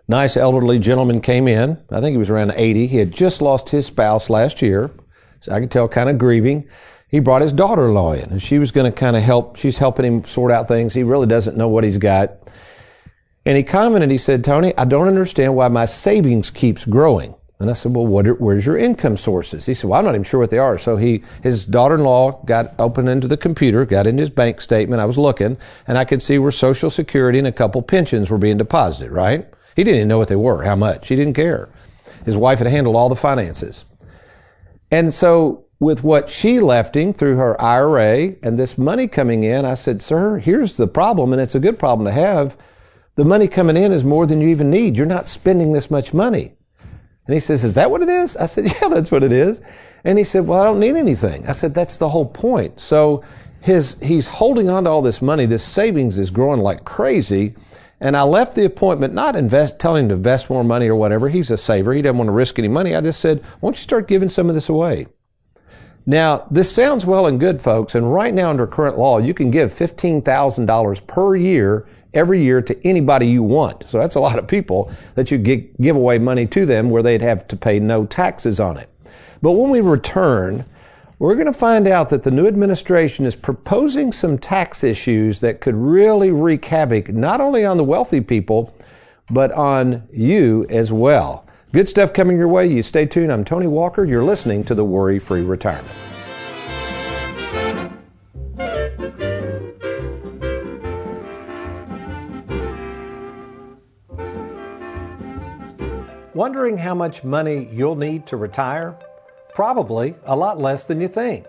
nice 0.07 0.37
elderly 0.37 0.79
gentleman 0.79 1.21
came 1.21 1.47
in. 1.47 1.83
I 1.91 2.01
think 2.01 2.13
he 2.13 2.17
was 2.17 2.29
around 2.29 2.53
80. 2.55 2.87
He 2.87 2.97
had 2.97 3.11
just 3.11 3.41
lost 3.41 3.69
his 3.69 3.85
spouse 3.85 4.29
last 4.29 4.61
year. 4.61 4.91
So 5.39 5.51
I 5.51 5.59
could 5.59 5.71
tell 5.71 5.87
kind 5.87 6.09
of 6.09 6.17
grieving. 6.17 6.67
He 7.07 7.19
brought 7.19 7.41
his 7.41 7.51
daughter 7.51 7.85
in 7.85 7.93
law 7.93 8.13
in 8.13 8.31
and 8.31 8.41
she 8.41 8.59
was 8.59 8.71
going 8.71 8.91
to 8.91 8.97
kind 8.97 9.15
of 9.15 9.23
help. 9.23 9.57
She's 9.57 9.77
helping 9.77 10.05
him 10.05 10.23
sort 10.25 10.51
out 10.51 10.67
things. 10.67 10.93
He 10.93 11.03
really 11.03 11.27
doesn't 11.27 11.55
know 11.55 11.69
what 11.69 11.83
he's 11.83 11.97
got. 11.97 12.31
And 13.45 13.55
he 13.55 13.63
commented, 13.63 14.09
he 14.09 14.17
said, 14.17 14.43
Tony, 14.43 14.75
I 14.75 14.85
don't 14.85 15.07
understand 15.07 15.55
why 15.55 15.67
my 15.67 15.85
savings 15.85 16.49
keeps 16.49 16.83
growing. 16.83 17.35
And 17.59 17.69
I 17.69 17.73
said, 17.73 17.95
well, 17.95 18.05
what 18.05 18.27
are, 18.27 18.33
where's 18.33 18.65
your 18.65 18.77
income 18.77 19.15
sources? 19.15 19.65
He 19.65 19.73
said, 19.73 19.89
well, 19.89 19.99
I'm 19.99 20.05
not 20.05 20.15
even 20.15 20.23
sure 20.23 20.41
what 20.41 20.49
they 20.49 20.57
are. 20.57 20.77
So 20.77 20.97
he, 20.97 21.23
his 21.41 21.65
daughter-in-law 21.65 22.43
got 22.45 22.73
open 22.79 23.07
into 23.07 23.27
the 23.27 23.37
computer, 23.37 23.85
got 23.85 24.07
in 24.07 24.17
his 24.17 24.29
bank 24.29 24.59
statement. 24.59 25.01
I 25.01 25.05
was 25.05 25.17
looking 25.17 25.57
and 25.87 25.97
I 25.97 26.03
could 26.05 26.21
see 26.21 26.37
where 26.37 26.51
social 26.51 26.89
security 26.89 27.37
and 27.37 27.47
a 27.47 27.53
couple 27.53 27.81
pensions 27.81 28.29
were 28.29 28.37
being 28.37 28.57
deposited, 28.57 29.11
right? 29.11 29.47
He 29.75 29.83
didn't 29.83 29.97
even 29.97 30.07
know 30.07 30.17
what 30.17 30.29
they 30.29 30.35
were, 30.35 30.63
how 30.63 30.75
much. 30.75 31.09
He 31.09 31.15
didn't 31.15 31.33
care. 31.33 31.69
His 32.25 32.37
wife 32.37 32.59
had 32.59 32.67
handled 32.67 32.95
all 32.95 33.09
the 33.09 33.15
finances. 33.15 33.85
And 34.89 35.13
so 35.13 35.65
with 35.79 36.03
what 36.03 36.29
she 36.29 36.59
left 36.59 36.95
him 36.95 37.13
through 37.13 37.35
her 37.35 37.61
IRA 37.61 38.35
and 38.41 38.57
this 38.57 38.77
money 38.77 39.07
coming 39.07 39.43
in, 39.43 39.65
I 39.65 39.73
said, 39.73 40.01
Sir, 40.01 40.37
here's 40.37 40.77
the 40.77 40.87
problem, 40.87 41.33
and 41.33 41.41
it's 41.41 41.55
a 41.55 41.59
good 41.59 41.77
problem 41.77 42.05
to 42.05 42.11
have. 42.11 42.57
The 43.15 43.25
money 43.25 43.47
coming 43.47 43.77
in 43.77 43.91
is 43.91 44.03
more 44.03 44.25
than 44.25 44.41
you 44.41 44.47
even 44.47 44.69
need. 44.69 44.97
You're 44.97 45.05
not 45.05 45.27
spending 45.27 45.71
this 45.71 45.91
much 45.91 46.13
money. 46.13 46.53
And 47.27 47.33
he 47.33 47.39
says, 47.39 47.63
Is 47.63 47.75
that 47.75 47.91
what 47.91 48.01
it 48.01 48.09
is? 48.09 48.37
I 48.37 48.45
said, 48.45 48.65
Yeah, 48.81 48.89
that's 48.89 49.11
what 49.11 49.23
it 49.23 49.33
is. 49.33 49.61
And 50.03 50.17
he 50.17 50.23
said, 50.23 50.47
Well, 50.47 50.61
I 50.61 50.65
don't 50.65 50.79
need 50.79 50.95
anything. 50.95 51.47
I 51.47 51.51
said, 51.51 51.73
That's 51.73 51.97
the 51.97 52.09
whole 52.09 52.25
point. 52.25 52.79
So 52.79 53.23
his, 53.61 53.97
he's 54.01 54.27
holding 54.27 54.69
on 54.69 54.83
to 54.83 54.89
all 54.89 55.01
this 55.01 55.21
money. 55.21 55.45
This 55.45 55.63
savings 55.63 56.19
is 56.19 56.29
growing 56.29 56.61
like 56.61 56.85
crazy. 56.85 57.55
And 58.05 58.15
I 58.15 58.21
left 58.21 58.53
the 58.53 58.65
appointment 58.65 59.15
not 59.15 59.35
invest, 59.35 59.79
telling 59.79 60.03
him 60.03 60.09
to 60.09 60.15
invest 60.15 60.47
more 60.47 60.63
money 60.63 60.87
or 60.87 60.95
whatever. 60.95 61.27
He's 61.27 61.49
a 61.49 61.57
saver. 61.57 61.91
He 61.91 62.03
doesn't 62.03 62.19
want 62.19 62.27
to 62.27 62.33
risk 62.33 62.59
any 62.59 62.67
money. 62.67 62.93
I 62.93 63.01
just 63.01 63.19
said, 63.19 63.39
why 63.39 63.67
don't 63.67 63.75
you 63.75 63.81
start 63.81 64.07
giving 64.07 64.29
some 64.29 64.47
of 64.47 64.53
this 64.53 64.69
away? 64.69 65.07
Now, 66.05 66.45
this 66.51 66.71
sounds 66.71 67.03
well 67.03 67.25
and 67.25 67.39
good, 67.39 67.63
folks. 67.63 67.95
And 67.95 68.13
right 68.13 68.31
now, 68.31 68.51
under 68.51 68.67
current 68.67 68.99
law, 68.99 69.17
you 69.17 69.33
can 69.33 69.49
give 69.49 69.71
$15,000 69.71 71.07
per 71.07 71.35
year 71.35 71.87
every 72.13 72.43
year 72.43 72.61
to 72.61 72.87
anybody 72.87 73.25
you 73.25 73.41
want. 73.41 73.89
So 73.89 73.97
that's 73.97 74.13
a 74.13 74.19
lot 74.19 74.37
of 74.37 74.47
people 74.47 74.91
that 75.15 75.31
you 75.31 75.39
give 75.39 75.95
away 75.95 76.19
money 76.19 76.45
to 76.45 76.67
them 76.67 76.91
where 76.91 77.01
they'd 77.01 77.23
have 77.23 77.47
to 77.47 77.57
pay 77.57 77.79
no 77.79 78.05
taxes 78.05 78.59
on 78.59 78.77
it. 78.77 78.87
But 79.41 79.53
when 79.53 79.71
we 79.71 79.81
return, 79.81 80.63
we're 81.17 81.35
going 81.35 81.45
to 81.45 81.53
find 81.53 81.87
out 81.87 82.09
that 82.09 82.23
the 82.23 82.31
new 82.31 82.45
administration 82.45 83.25
is 83.25 83.35
proposing 83.35 84.11
some 84.11 84.37
tax 84.37 84.83
issues 84.83 85.39
that 85.39 85.61
could 85.61 85.75
really 85.75 86.31
wreak 86.31 86.65
havoc 86.65 87.09
not 87.09 87.39
only 87.39 87.63
on 87.63 87.77
the 87.77 87.83
wealthy 87.83 88.19
people, 88.19 88.75
but 89.31 89.51
on 89.53 90.03
you 90.11 90.65
as 90.69 90.91
well. 90.91 91.45
Good 91.71 91.87
stuff 91.87 92.13
coming 92.13 92.37
your 92.37 92.49
way. 92.49 92.67
You 92.67 92.83
stay 92.83 93.05
tuned. 93.05 93.31
I'm 93.31 93.45
Tony 93.45 93.67
Walker. 93.67 94.03
You're 94.03 94.23
listening 94.23 94.63
to 94.65 94.75
the 94.75 94.83
Worry 94.83 95.19
Free 95.19 95.41
Retirement. 95.41 95.89
Wondering 106.33 106.77
how 106.77 106.93
much 106.93 107.23
money 107.23 107.69
you'll 107.71 107.95
need 107.95 108.27
to 108.27 108.35
retire? 108.35 108.97
Probably 109.55 110.15
a 110.25 110.35
lot 110.35 110.59
less 110.59 110.83
than 110.83 110.99
you 110.99 111.07
think. 111.07 111.47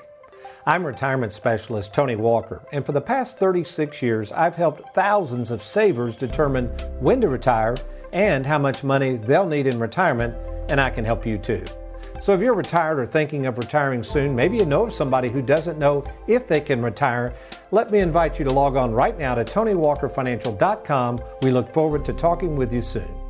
I'm 0.64 0.86
retirement 0.86 1.32
specialist 1.32 1.92
Tony 1.92 2.14
Walker, 2.14 2.62
and 2.70 2.86
for 2.86 2.92
the 2.92 3.00
past 3.00 3.40
36 3.40 4.00
years, 4.00 4.30
I've 4.30 4.54
helped 4.54 4.94
thousands 4.94 5.50
of 5.50 5.60
savers 5.60 6.14
determine 6.14 6.68
when 7.00 7.20
to 7.20 7.28
retire 7.28 7.74
and 8.12 8.46
how 8.46 8.58
much 8.58 8.84
money 8.84 9.16
they'll 9.16 9.44
need 9.44 9.66
in 9.66 9.80
retirement, 9.80 10.36
and 10.70 10.80
I 10.80 10.88
can 10.88 11.04
help 11.04 11.26
you 11.26 11.36
too. 11.36 11.64
So 12.22 12.32
if 12.32 12.40
you're 12.40 12.54
retired 12.54 13.00
or 13.00 13.06
thinking 13.06 13.46
of 13.46 13.58
retiring 13.58 14.04
soon, 14.04 14.36
maybe 14.36 14.56
you 14.56 14.66
know 14.66 14.84
of 14.84 14.92
somebody 14.92 15.28
who 15.28 15.42
doesn't 15.42 15.76
know 15.76 16.04
if 16.28 16.46
they 16.46 16.60
can 16.60 16.80
retire, 16.82 17.34
let 17.72 17.90
me 17.90 17.98
invite 17.98 18.38
you 18.38 18.44
to 18.44 18.52
log 18.52 18.76
on 18.76 18.92
right 18.92 19.18
now 19.18 19.34
to 19.34 19.44
TonyWalkerFinancial.com. 19.44 21.20
We 21.42 21.50
look 21.50 21.74
forward 21.74 22.04
to 22.04 22.12
talking 22.12 22.54
with 22.54 22.72
you 22.72 22.82
soon. 22.82 23.25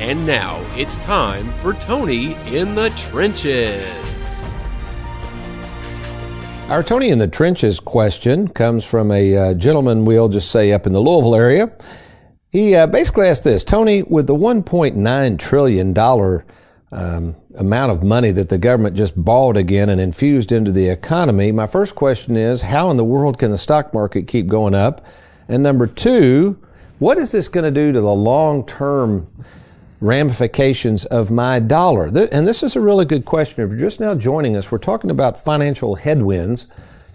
And 0.00 0.24
now 0.24 0.64
it's 0.76 0.94
time 0.96 1.50
for 1.54 1.74
Tony 1.74 2.34
in 2.46 2.76
the 2.76 2.88
Trenches. 2.90 4.42
Our 6.68 6.84
Tony 6.84 7.08
in 7.08 7.18
the 7.18 7.26
Trenches 7.26 7.80
question 7.80 8.46
comes 8.46 8.84
from 8.84 9.10
a 9.10 9.36
uh, 9.36 9.54
gentleman, 9.54 10.04
we'll 10.04 10.28
just 10.28 10.52
say 10.52 10.72
up 10.72 10.86
in 10.86 10.92
the 10.92 11.00
Louisville 11.00 11.34
area. 11.34 11.72
He 12.48 12.76
uh, 12.76 12.86
basically 12.86 13.26
asked 13.26 13.42
this 13.42 13.64
Tony, 13.64 14.04
with 14.04 14.28
the 14.28 14.36
$1.9 14.36 15.38
trillion 15.38 15.98
um, 16.92 17.34
amount 17.56 17.90
of 17.90 18.02
money 18.04 18.30
that 18.30 18.50
the 18.50 18.56
government 18.56 18.96
just 18.96 19.20
bought 19.22 19.56
again 19.56 19.88
and 19.88 20.00
infused 20.00 20.52
into 20.52 20.70
the 20.70 20.88
economy, 20.88 21.50
my 21.50 21.66
first 21.66 21.96
question 21.96 22.36
is 22.36 22.62
how 22.62 22.88
in 22.92 22.96
the 22.96 23.04
world 23.04 23.36
can 23.36 23.50
the 23.50 23.58
stock 23.58 23.92
market 23.92 24.28
keep 24.28 24.46
going 24.46 24.76
up? 24.76 25.04
And 25.48 25.64
number 25.64 25.88
two, 25.88 26.56
what 27.00 27.18
is 27.18 27.32
this 27.32 27.48
going 27.48 27.64
to 27.64 27.72
do 27.72 27.90
to 27.90 28.00
the 28.00 28.14
long 28.14 28.64
term 28.64 29.26
ramifications 30.00 31.04
of 31.06 31.30
my 31.30 31.58
dollar? 31.58 32.06
And 32.06 32.46
this 32.46 32.62
is 32.62 32.76
a 32.76 32.80
really 32.80 33.04
good 33.04 33.24
question. 33.24 33.64
If 33.64 33.70
you're 33.70 33.78
just 33.78 34.00
now 34.00 34.14
joining 34.14 34.56
us, 34.56 34.70
we're 34.70 34.78
talking 34.78 35.10
about 35.10 35.38
financial 35.38 35.96
headwinds. 35.96 36.66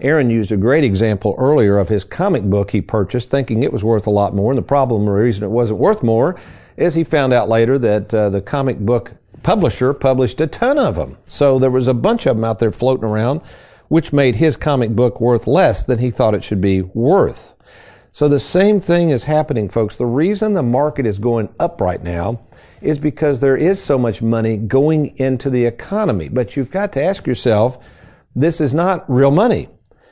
Aaron 0.02 0.30
used 0.30 0.52
a 0.52 0.58
great 0.58 0.84
example 0.84 1.36
earlier 1.38 1.78
of 1.78 1.90
his 1.90 2.04
comic 2.04 2.44
book 2.44 2.72
he 2.72 2.82
purchased, 2.82 3.32
thinking 3.32 3.64
it 3.64 3.72
was 3.72 3.84
worth 3.84 4.06
a 4.08 4.12
lot 4.12 4.36
more. 4.36 4.52
And 4.52 4.58
the 4.58 4.64
problem, 4.64 5.08
or 5.10 5.22
reason 5.22 5.44
it 5.44 5.50
wasn't 5.50 5.80
worth 5.80 6.04
more, 6.04 6.38
is 6.76 6.94
he 6.94 7.04
found 7.04 7.32
out 7.32 7.48
later 7.48 7.78
that 7.80 8.14
uh, 8.14 8.30
the 8.30 8.42
comic 8.42 8.80
book 8.80 9.14
publisher 9.44 9.94
published 9.94 10.42
a 10.42 10.48
ton 10.48 10.78
of 10.78 10.96
them. 10.96 11.18
So 11.26 11.60
there 11.60 11.72
was 11.72 11.88
a 11.88 11.94
bunch 11.94 12.26
of 12.26 12.36
them 12.36 12.44
out 12.44 12.60
there 12.60 12.72
floating 12.72 13.06
around, 13.06 13.42
which 13.88 14.14
made 14.14 14.38
his 14.38 14.58
comic 14.58 14.92
book 14.92 15.22
worth 15.22 15.48
less 15.48 15.84
than 15.84 16.00
he 16.00 16.10
thought 16.10 16.34
it 16.34 16.44
should 16.44 16.62
be 16.62 16.82
worth. 16.82 17.54
So 18.12 18.28
the 18.28 18.40
same 18.40 18.80
thing 18.80 19.10
is 19.10 19.24
happening, 19.24 19.70
folks. 19.70 19.98
The 19.98 20.06
reason 20.06 20.54
the 20.54 20.64
market 20.64 21.06
is 21.06 21.20
going 21.20 21.50
up 21.60 21.82
right 21.82 22.02
now 22.02 22.42
is 22.84 22.98
because 22.98 23.40
there 23.40 23.58
is 23.58 23.82
so 23.82 23.98
much 23.98 24.22
money 24.22 24.58
going 24.58 25.18
into 25.18 25.50
the 25.50 25.66
economy. 25.66 26.30
But 26.30 26.56
you've 26.56 26.72
got 26.72 26.94
to 26.94 27.04
ask 27.04 27.26
yourself, 27.26 27.84
this 28.36 28.60
is 28.60 28.74
not 28.74 29.10
real 29.10 29.32
money. 29.32 29.70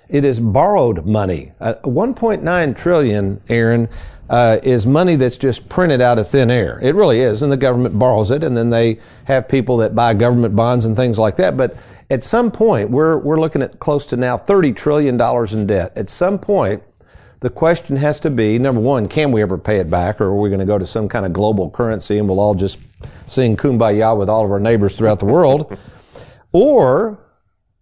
It 0.08 0.26
is 0.26 0.40
borrowed 0.40 1.06
money. 1.06 1.54
Uh, 1.60 1.76
1.9 1.84 2.78
trillion, 2.78 3.42
Aaron, 3.48 3.88
uh, 4.30 4.60
is 4.64 4.86
money 4.86 5.16
that's 5.16 5.38
just 5.38 5.68
printed 5.70 6.02
out 6.02 6.18
of 6.18 6.28
thin 6.28 6.50
air. 6.50 6.80
It 6.82 6.96
really 6.96 7.20
is, 7.20 7.42
and 7.42 7.52
the 7.52 7.58
government 7.58 8.00
borrows 8.00 8.32
it, 8.32 8.44
and 8.44 8.56
then 8.56 8.70
they 8.70 9.00
have 9.26 9.48
people 9.48 9.78
that 9.78 9.94
buy 9.94 10.14
government 10.14 10.56
bonds 10.56 10.86
and 10.86 10.96
things 10.96 11.20
like 11.20 11.36
that. 11.36 11.58
But 11.58 11.76
at 12.10 12.24
some 12.24 12.52
point, 12.52 12.90
we're 12.90 13.18
we're 13.18 13.40
looking 13.40 13.62
at 13.62 13.80
close 13.80 14.06
to 14.08 14.18
now 14.18 14.38
30 14.38 14.74
trillion 14.74 15.18
dollars 15.18 15.54
in 15.54 15.68
debt. 15.68 15.92
At 15.98 16.10
some 16.10 16.40
point, 16.40 16.82
the 17.42 17.50
question 17.50 17.98
has 17.98 18.20
to 18.20 18.30
be 18.30 18.58
number 18.60 18.80
one, 18.80 19.08
can 19.08 19.32
we 19.32 19.42
ever 19.42 19.58
pay 19.58 19.80
it 19.80 19.90
back, 19.90 20.22
or 20.22 20.26
are 20.26 20.36
we 20.36 20.50
going 20.50 20.60
to 20.60 20.66
go 20.66 20.78
to 20.78 20.86
some 20.86 21.10
kind 21.10 21.26
of 21.26 21.34
global 21.34 21.70
currency 21.70 22.18
and 22.18 22.30
we'll 22.30 22.40
all 22.40 22.56
just 22.56 22.78
sing 23.26 23.58
kumbaya 23.58 24.18
with 24.18 24.30
all 24.30 24.46
of 24.46 24.52
our 24.52 24.60
neighbors 24.60 24.96
throughout 24.96 25.20
the 25.20 25.26
world? 25.26 25.78
or 26.54 27.20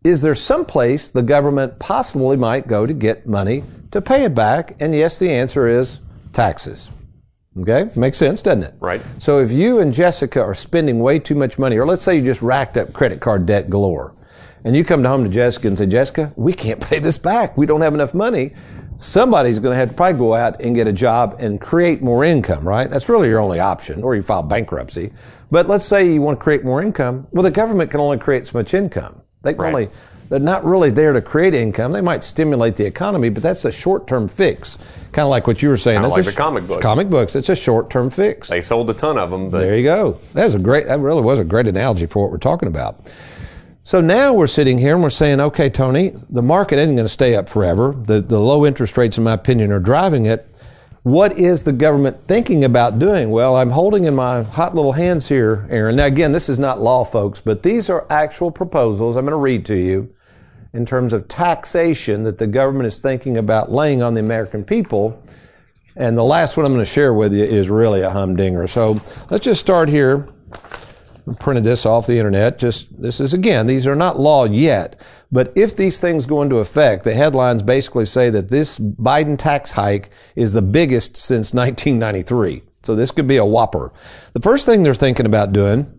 is 0.04 0.22
there 0.22 0.36
some 0.36 0.66
place 0.66 1.10
the 1.10 1.22
government 1.22 1.78
possibly 1.78 2.38
might 2.38 2.68
go 2.68 2.86
to 2.86 2.94
get 2.94 3.28
money 3.28 3.64
to 3.92 4.02
pay 4.02 4.24
it 4.24 4.34
back? 4.34 4.78
And 4.80 4.96
yes, 4.96 5.20
the 5.20 5.30
answer 5.30 5.68
is 5.68 6.00
taxes. 6.32 6.90
Okay? 7.60 7.92
Makes 7.96 8.18
sense, 8.18 8.42
doesn't 8.42 8.64
it? 8.64 8.76
Right. 8.80 9.02
So 9.18 9.40
if 9.40 9.52
you 9.52 9.80
and 9.80 9.94
Jessica 9.94 10.42
are 10.42 10.54
spending 10.54 11.00
way 11.00 11.20
too 11.20 11.36
much 11.36 11.60
money, 11.60 11.78
or 11.78 11.86
let's 11.86 12.04
say 12.04 12.16
you 12.16 12.24
just 12.24 12.42
racked 12.42 12.78
up 12.78 12.94
credit 12.94 13.20
card 13.20 13.46
debt 13.46 13.70
galore, 13.70 14.16
and 14.64 14.76
you 14.76 14.86
come 14.86 15.04
to 15.04 15.10
home 15.10 15.24
to 15.24 15.30
Jessica 15.30 15.68
and 15.68 15.78
say, 15.78 15.86
Jessica, 15.86 16.32
we 16.38 16.54
can't 16.54 16.80
pay 16.90 17.00
this 17.00 17.18
back. 17.18 17.58
We 17.58 17.66
don't 17.66 17.82
have 17.82 17.94
enough 17.94 18.14
money 18.14 18.54
somebody's 19.00 19.60
going 19.60 19.72
to 19.72 19.78
have 19.78 19.90
to 19.90 19.96
probably 19.96 20.20
go 20.20 20.34
out 20.36 20.60
and 20.60 20.76
get 20.76 20.86
a 20.86 20.92
job 20.92 21.38
and 21.40 21.60
create 21.60 22.02
more 22.02 22.26
income, 22.26 22.68
right? 22.68 22.90
That's 22.90 23.08
really 23.08 23.30
your 23.30 23.40
only 23.40 23.60
option, 23.60 24.04
or 24.04 24.14
you 24.14 24.22
file 24.22 24.44
bankruptcy. 24.44 25.14
But 25.50 25.68
let's 25.68 25.86
say 25.86 26.12
you 26.12 26.22
want 26.22 26.38
to 26.38 26.44
create 26.44 26.66
more 26.66 26.82
income. 26.82 27.26
Well, 27.32 27.44
the 27.44 27.50
government 27.50 27.92
can 27.92 28.02
only 28.02 28.18
create 28.18 28.46
so 28.46 28.58
much 28.58 28.74
income. 28.74 29.22
They 29.42 29.54
can 29.54 29.62
right. 29.62 29.74
only, 29.74 29.90
they're 30.28 30.40
not 30.40 30.66
really 30.66 30.90
there 30.90 31.14
to 31.14 31.22
create 31.22 31.54
income. 31.54 31.94
They 31.94 32.02
might 32.02 32.26
stimulate 32.26 32.76
the 32.76 32.86
economy, 32.86 33.30
but 33.30 33.42
that's 33.42 33.64
a 33.64 33.72
short-term 33.72 34.28
fix. 34.28 34.78
Kind 35.14 35.24
of 35.24 35.30
like 35.30 35.48
what 35.48 35.64
you 35.64 35.70
were 35.70 35.78
saying. 35.78 36.02
Kind 36.02 36.06
of 36.06 36.12
like 36.12 36.26
the 36.26 36.34
comic 36.34 36.68
books. 36.68 36.84
Comic 36.84 37.10
books. 37.10 37.36
It's 37.38 37.50
a 37.50 37.56
short-term 37.56 38.10
fix. 38.10 38.50
They 38.50 38.62
sold 38.62 38.90
a 38.90 38.94
ton 38.94 39.18
of 39.18 39.32
them. 39.32 39.50
But. 39.50 39.62
There 39.62 39.78
you 39.78 39.86
go. 39.86 40.20
That 40.34 40.44
was 40.46 40.56
a 40.56 40.60
great, 40.60 40.88
that 40.88 41.00
really 41.00 41.22
was 41.22 41.40
a 41.40 41.46
great 41.46 41.68
analogy 41.68 42.06
for 42.06 42.22
what 42.22 42.32
we're 42.32 42.38
talking 42.38 42.68
about. 42.68 43.12
So 43.90 44.02
now 44.02 44.34
we're 44.34 44.46
sitting 44.46 44.78
here 44.78 44.94
and 44.94 45.02
we're 45.02 45.10
saying, 45.10 45.42
okay, 45.42 45.68
Tony, 45.68 46.14
the 46.30 46.44
market 46.44 46.78
isn't 46.78 46.96
going 46.96 47.06
to 47.06 47.12
stay 47.12 47.36
up 47.36 47.50
forever. 47.50 47.92
The, 47.98 48.22
the 48.22 48.40
low 48.40 48.64
interest 48.64 48.96
rates, 48.98 49.18
in 49.18 49.24
my 49.24 49.34
opinion, 49.34 49.72
are 49.72 49.80
driving 49.80 50.28
it. 50.28 50.46
What 51.02 51.40
is 51.40 51.64
the 51.64 51.72
government 51.72 52.28
thinking 52.28 52.64
about 52.64 53.00
doing? 53.00 53.32
Well, 53.32 53.56
I'm 53.56 53.72
holding 53.72 54.04
in 54.04 54.14
my 54.14 54.44
hot 54.44 54.76
little 54.76 54.92
hands 54.92 55.28
here, 55.28 55.66
Aaron. 55.72 55.96
Now, 55.96 56.06
again, 56.06 56.34
this 56.34 56.50
is 56.50 56.60
not 56.60 56.80
law, 56.80 57.04
folks, 57.04 57.42
but 57.42 57.64
these 57.64 57.90
are 57.90 58.06
actual 58.12 58.52
proposals 58.52 59.18
I'm 59.18 59.26
going 59.26 59.32
to 59.32 59.38
read 59.38 59.66
to 59.66 59.76
you 59.76 60.14
in 60.72 60.86
terms 60.86 61.12
of 61.12 61.28
taxation 61.28 62.26
that 62.26 62.38
the 62.38 62.46
government 62.46 62.86
is 62.86 63.00
thinking 63.00 63.38
about 63.38 63.72
laying 63.72 64.04
on 64.04 64.14
the 64.14 64.20
American 64.20 64.64
people. 64.64 65.20
And 65.96 66.16
the 66.16 66.24
last 66.24 66.58
one 66.58 66.68
I'm 66.68 66.74
going 66.74 66.86
to 66.86 66.92
share 66.92 67.16
with 67.16 67.34
you 67.34 67.44
is 67.44 67.72
really 67.72 68.02
a 68.02 68.12
humdinger. 68.12 68.68
So 68.68 69.02
let's 69.32 69.44
just 69.44 69.60
start 69.60 69.90
here 69.90 70.28
printed 71.40 71.64
this 71.64 71.86
off 71.86 72.08
the 72.08 72.18
internet. 72.18 72.58
Just 72.58 73.02
this 73.02 73.20
is 73.20 73.34
again, 73.34 73.68
these 73.68 73.88
are 73.88 73.96
not 73.96 74.20
law 74.20 74.46
yet, 74.46 75.00
but 75.32 75.52
if 75.56 75.76
these 75.76 76.00
things 76.00 76.26
go 76.26 76.42
into 76.42 76.58
effect, 76.58 77.04
the 77.04 77.14
headlines 77.14 77.64
basically 77.64 78.06
say 78.06 78.30
that 78.30 78.50
this 78.50 78.80
Biden 78.80 79.38
tax 79.38 79.72
hike 79.72 80.10
is 80.36 80.54
the 80.54 80.62
biggest 80.62 81.18
since 81.18 81.54
1993. 81.54 82.64
So 82.84 82.96
this 82.96 83.12
could 83.12 83.28
be 83.28 83.38
a 83.38 83.46
whopper. 83.46 83.92
The 84.34 84.40
first 84.40 84.66
thing 84.66 84.84
they're 84.84 84.94
thinking 84.94 85.26
about 85.26 85.52
doing 85.52 85.94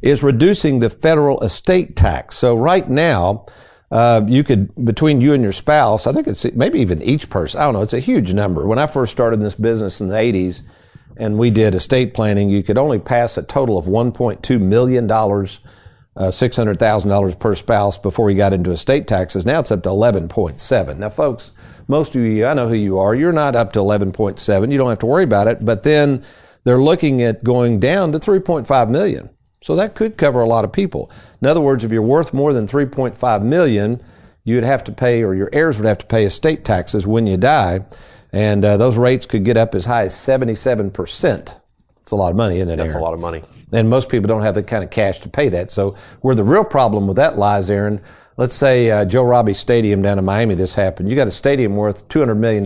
is 0.00 0.22
reducing 0.22 0.78
the 0.78 0.90
federal 0.90 1.40
estate 1.40 1.96
tax. 1.96 2.36
So 2.36 2.56
right 2.56 2.88
now, 2.88 3.46
uh, 3.90 4.22
you 4.26 4.42
could 4.42 4.72
between 4.84 5.20
you 5.20 5.34
and 5.34 5.42
your 5.42 5.52
spouse, 5.52 6.06
I 6.06 6.12
think 6.12 6.26
it's 6.26 6.44
maybe 6.54 6.80
even 6.80 7.02
each 7.02 7.28
person. 7.28 7.60
I 7.60 7.64
don't 7.64 7.74
know. 7.74 7.82
It's 7.82 7.92
a 7.92 8.00
huge 8.00 8.32
number. 8.32 8.66
When 8.66 8.78
I 8.78 8.86
first 8.86 9.12
started 9.12 9.36
in 9.36 9.42
this 9.42 9.54
business 9.54 10.00
in 10.00 10.08
the 10.08 10.14
80s 10.14 10.62
and 11.16 11.38
we 11.38 11.50
did 11.50 11.74
estate 11.74 12.14
planning, 12.14 12.50
you 12.50 12.62
could 12.62 12.78
only 12.78 12.98
pass 12.98 13.36
a 13.36 13.42
total 13.42 13.78
of 13.78 13.86
$1.2 13.86 14.60
million, 14.60 15.10
uh, 15.10 15.16
$600,000 16.16 17.38
per 17.38 17.54
spouse 17.54 17.98
before 17.98 18.30
you 18.30 18.36
got 18.36 18.52
into 18.52 18.70
estate 18.70 19.06
taxes. 19.06 19.46
Now 19.46 19.60
it's 19.60 19.70
up 19.70 19.82
to 19.84 19.88
11.7. 19.88 20.98
Now, 20.98 21.08
folks, 21.08 21.52
most 21.88 22.14
of 22.16 22.22
you, 22.22 22.46
I 22.46 22.54
know 22.54 22.68
who 22.68 22.74
you 22.74 22.98
are. 22.98 23.14
You're 23.14 23.32
not 23.32 23.56
up 23.56 23.72
to 23.74 23.80
11.7. 23.80 24.72
You 24.72 24.78
don't 24.78 24.88
have 24.88 24.98
to 25.00 25.06
worry 25.06 25.24
about 25.24 25.48
it. 25.48 25.64
But 25.64 25.82
then 25.82 26.24
they're 26.64 26.82
looking 26.82 27.22
at 27.22 27.44
going 27.44 27.80
down 27.80 28.12
to 28.12 28.18
3.5 28.18 28.90
million. 28.90 29.30
So 29.60 29.76
that 29.76 29.94
could 29.94 30.16
cover 30.16 30.40
a 30.40 30.48
lot 30.48 30.64
of 30.64 30.72
people. 30.72 31.10
In 31.40 31.48
other 31.48 31.60
words, 31.60 31.84
if 31.84 31.92
you're 31.92 32.02
worth 32.02 32.34
more 32.34 32.52
than 32.52 32.66
3.5 32.66 33.42
million, 33.42 34.00
you 34.44 34.56
would 34.56 34.64
have 34.64 34.82
to 34.84 34.92
pay, 34.92 35.22
or 35.22 35.34
your 35.34 35.50
heirs 35.52 35.78
would 35.78 35.86
have 35.86 35.98
to 35.98 36.06
pay 36.06 36.24
estate 36.24 36.64
taxes 36.64 37.06
when 37.06 37.26
you 37.26 37.36
die. 37.36 37.84
And 38.32 38.64
uh, 38.64 38.76
those 38.76 38.96
rates 38.96 39.26
could 39.26 39.44
get 39.44 39.56
up 39.56 39.74
as 39.74 39.84
high 39.84 40.04
as 40.04 40.14
77%. 40.14 41.58
It's 42.00 42.10
a 42.10 42.16
lot 42.16 42.30
of 42.30 42.36
money, 42.36 42.56
isn't 42.56 42.70
it? 42.70 42.76
That's 42.76 42.90
Aaron? 42.90 43.02
a 43.02 43.04
lot 43.04 43.14
of 43.14 43.20
money. 43.20 43.42
And 43.72 43.88
most 43.88 44.08
people 44.08 44.28
don't 44.28 44.42
have 44.42 44.54
the 44.54 44.62
kind 44.62 44.82
of 44.82 44.90
cash 44.90 45.20
to 45.20 45.28
pay 45.28 45.48
that. 45.50 45.70
So 45.70 45.96
where 46.20 46.34
the 46.34 46.44
real 46.44 46.64
problem 46.64 47.06
with 47.06 47.16
that 47.16 47.38
lies, 47.38 47.70
Aaron, 47.70 48.00
let's 48.36 48.54
say 48.54 48.90
uh, 48.90 49.04
Joe 49.04 49.24
Robbie 49.24 49.54
Stadium 49.54 50.02
down 50.02 50.18
in 50.18 50.24
Miami, 50.24 50.54
this 50.54 50.74
happened. 50.74 51.10
You 51.10 51.16
got 51.16 51.28
a 51.28 51.32
stadium 51.32 51.76
worth 51.76 52.08
$200 52.08 52.36
million. 52.36 52.64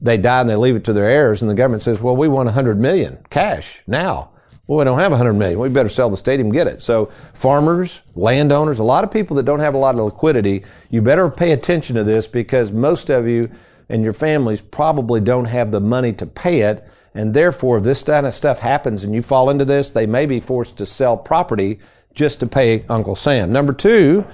They 0.00 0.18
die 0.18 0.40
and 0.40 0.50
they 0.50 0.56
leave 0.56 0.76
it 0.76 0.84
to 0.84 0.92
their 0.92 1.06
heirs, 1.06 1.40
and 1.40 1.50
the 1.50 1.54
government 1.54 1.82
says, 1.82 2.02
well, 2.02 2.14
we 2.14 2.28
want 2.28 2.46
100 2.46 2.78
million 2.78 3.18
cash 3.30 3.82
now. 3.86 4.30
Well, 4.66 4.78
we 4.78 4.84
don't 4.84 4.98
have 4.98 5.12
100 5.12 5.32
million. 5.34 5.58
We 5.60 5.68
better 5.68 5.88
sell 5.88 6.10
the 6.10 6.16
stadium, 6.16 6.50
get 6.50 6.66
it. 6.66 6.82
So 6.82 7.06
farmers, 7.34 8.02
landowners, 8.16 8.80
a 8.80 8.84
lot 8.84 9.04
of 9.04 9.12
people 9.12 9.36
that 9.36 9.44
don't 9.44 9.60
have 9.60 9.74
a 9.74 9.78
lot 9.78 9.94
of 9.94 10.04
liquidity, 10.04 10.64
you 10.90 11.00
better 11.02 11.30
pay 11.30 11.52
attention 11.52 11.94
to 11.96 12.04
this 12.04 12.26
because 12.26 12.72
most 12.72 13.08
of 13.08 13.28
you 13.28 13.48
and 13.88 14.02
your 14.02 14.12
families 14.12 14.60
probably 14.60 15.20
don't 15.20 15.46
have 15.46 15.70
the 15.70 15.80
money 15.80 16.12
to 16.14 16.26
pay 16.26 16.60
it. 16.60 16.86
And 17.14 17.32
therefore, 17.32 17.78
if 17.78 17.84
this 17.84 18.02
kind 18.02 18.26
of 18.26 18.34
stuff 18.34 18.58
happens 18.58 19.04
and 19.04 19.14
you 19.14 19.22
fall 19.22 19.48
into 19.48 19.64
this, 19.64 19.90
they 19.90 20.06
may 20.06 20.26
be 20.26 20.40
forced 20.40 20.76
to 20.78 20.86
sell 20.86 21.16
property 21.16 21.78
just 22.14 22.40
to 22.40 22.46
pay 22.46 22.84
Uncle 22.88 23.16
Sam. 23.16 23.52
Number 23.52 23.72
two, 23.72 24.24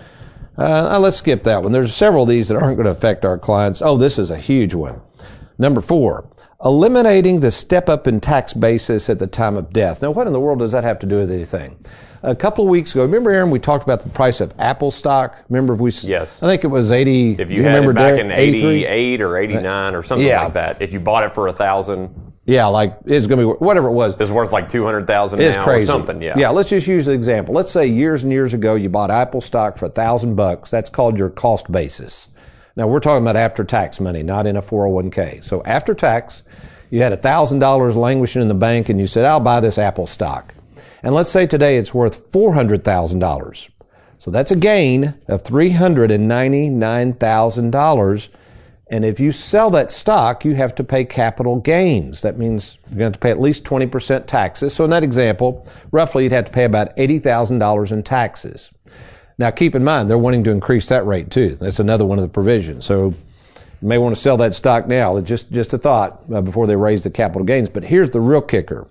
uh, 0.59 0.99
let's 0.99 1.17
skip 1.17 1.43
that 1.45 1.63
one. 1.63 1.73
There's 1.73 1.95
several 1.95 2.25
of 2.25 2.29
these 2.29 2.49
that 2.49 2.57
aren't 2.57 2.77
going 2.77 2.87
to 2.87 2.91
affect 2.91 3.25
our 3.25 3.39
clients. 3.39 3.83
Oh, 3.83 3.97
this 3.97 4.19
is 4.19 4.31
a 4.31 4.37
huge 4.37 4.75
one. 4.75 5.01
Number 5.59 5.81
four, 5.81 6.29
eliminating 6.65 7.41
the 7.41 7.51
step 7.51 7.89
up 7.89 8.07
in 8.07 8.21
tax 8.21 8.53
basis 8.53 9.09
at 9.09 9.19
the 9.19 9.27
time 9.27 9.57
of 9.57 9.73
death. 9.73 10.03
Now, 10.03 10.11
what 10.11 10.27
in 10.27 10.33
the 10.33 10.41
world 10.41 10.61
does 10.61 10.73
that 10.73 10.85
have 10.85 10.99
to 11.01 11.07
do 11.07 11.19
with 11.19 11.31
anything? 11.31 11.79
A 12.25 12.35
couple 12.37 12.65
of 12.65 12.71
weeks 12.71 12.93
ago, 12.93 13.03
remember, 13.03 13.31
Aaron, 13.33 13.51
we 13.51 13.59
talked 13.59 13.83
about 13.83 14.03
the 14.05 14.09
price 14.11 14.41
of 14.41 14.55
Apple 14.59 14.91
stock. 14.93 15.37
Remember, 15.49 15.75
if 15.75 15.81
we 15.81 15.91
Yes. 16.05 16.43
I 16.43 16.47
think 16.47 16.63
it 16.63 16.69
was 16.69 16.93
eighty. 16.93 17.33
If 17.33 17.51
you, 17.51 17.63
had 17.65 17.75
remember 17.75 17.91
it 17.91 17.95
back 17.95 18.21
in 18.21 18.31
83? 18.31 18.85
88 18.87 19.23
or 19.23 19.37
89 19.37 19.95
or 19.97 20.03
something 20.05 20.27
Yeah. 20.27 20.45
like 20.45 20.53
that, 20.53 20.81
if 20.81 20.93
you 20.93 21.01
bought 21.01 21.25
it 21.25 21.33
for 21.33 21.49
a 21.49 21.53
thousand, 21.53 22.11
yeah, 22.45 22.67
like 22.67 22.97
it's 23.07 23.27
going 23.27 23.41
to 23.41 23.47
be 23.55 23.65
whatever 23.65 23.89
it 23.89 23.93
was. 23.93 24.15
it's 24.21 24.31
worth 24.31 24.53
like 24.53 24.69
200,000 24.69 25.41
It's 25.41 25.57
now 25.57 25.65
crazy. 25.65 25.83
or 25.83 25.87
something. 25.87 26.23
Yeah. 26.23 26.35
Yeah. 26.39 26.51
Let's 26.51 26.69
just 26.71 26.87
use 26.87 27.09
an 27.09 27.15
example. 27.15 27.55
Let's 27.55 27.73
say 27.73 27.87
years 27.87 28.23
and 28.23 28.31
years 28.33 28.55
ago 28.55 28.77
you 28.77 28.89
bought 28.89 29.11
Apple 29.11 29.41
stock 29.41 29.77
for 29.77 29.87
a 29.87 29.91
thousand 29.91 30.37
bucks. 30.37 30.71
That's 30.71 30.89
called 30.91 31.19
your 31.19 31.29
cost 31.31 31.73
basis. 31.73 32.29
Now 32.77 32.87
we're 32.87 33.01
talking 33.01 33.23
about 33.25 33.37
after 33.37 33.65
tax 33.65 33.99
money, 34.01 34.23
not 34.23 34.47
in 34.47 34.57
a 34.57 34.63
401k. 34.63 35.43
So 35.45 35.63
after 35.65 35.93
tax, 35.93 36.43
you 36.89 37.03
had 37.03 37.13
a 37.13 37.17
thousand 37.17 37.59
dollars 37.59 37.97
languishing 37.97 38.43
in 38.43 38.49
the 38.49 38.55
bank 38.55 38.89
and 38.89 39.01
you 39.01 39.07
said, 39.09 39.25
I'll 39.25 39.41
buy 39.41 39.59
this 39.61 39.77
Apple 39.77 40.07
stock. 40.07 40.55
And 41.03 41.15
let's 41.15 41.31
say 41.31 41.47
today 41.47 41.79
it's 41.79 41.93
worth 41.93 42.31
$400,000. 42.31 43.69
So 44.19 44.31
that's 44.31 44.53
a 44.53 44.57
gain 44.57 45.15
of 45.27 45.43
$399,000. 45.43 48.29
And 48.89 49.05
if 49.05 49.19
you 49.19 49.33
sell 49.33 49.71
that 49.71 49.91
stock, 49.91 50.45
you 50.45 50.55
have 50.55 50.77
to 50.77 50.85
pay 50.85 51.05
capital 51.05 51.59
gains. 51.59 52.23
That 52.23 52.39
means 52.39 52.79
you're 52.91 52.99
going 52.99 52.99
to 52.99 53.05
have 53.05 53.13
to 53.15 53.19
pay 53.19 53.31
at 53.31 53.41
least 53.41 53.65
20% 53.65 54.27
taxes. 54.27 54.75
So 54.75 54.85
in 54.85 54.91
that 54.91 55.03
example, 55.03 55.67
roughly 55.91 56.25
you'd 56.25 56.33
have 56.33 56.45
to 56.45 56.53
pay 56.53 56.65
about 56.65 56.95
$80,000 56.97 57.91
in 57.91 58.03
taxes. 58.03 58.71
Now 59.39 59.51
keep 59.51 59.75
in 59.75 59.83
mind, 59.83 60.09
they're 60.09 60.19
wanting 60.19 60.45
to 60.45 60.51
increase 60.51 60.89
that 60.91 61.07
rate 61.07 61.31
too. 61.31 61.57
That's 61.57 61.81
another 61.81 62.05
one 62.05 62.19
of 62.19 62.23
the 62.23 62.29
provisions. 62.29 62.85
So 62.85 63.07
you 63.07 63.89
may 63.89 63.99
want 63.99 64.15
to 64.15 64.21
sell 64.21 64.37
that 64.37 64.55
stock 64.55 64.87
now. 64.87 65.19
Just, 65.21 65.51
just 65.51 65.73
a 65.73 65.79
thought 65.79 66.23
uh, 66.33 66.43
before 66.43 66.67
they 66.67 66.77
raise 66.77 67.03
the 67.03 67.11
capital 67.11 67.45
gains. 67.45 67.71
But 67.71 67.85
here's 67.85 68.11
the 68.11 68.21
real 68.21 68.43
kicker. 68.43 68.87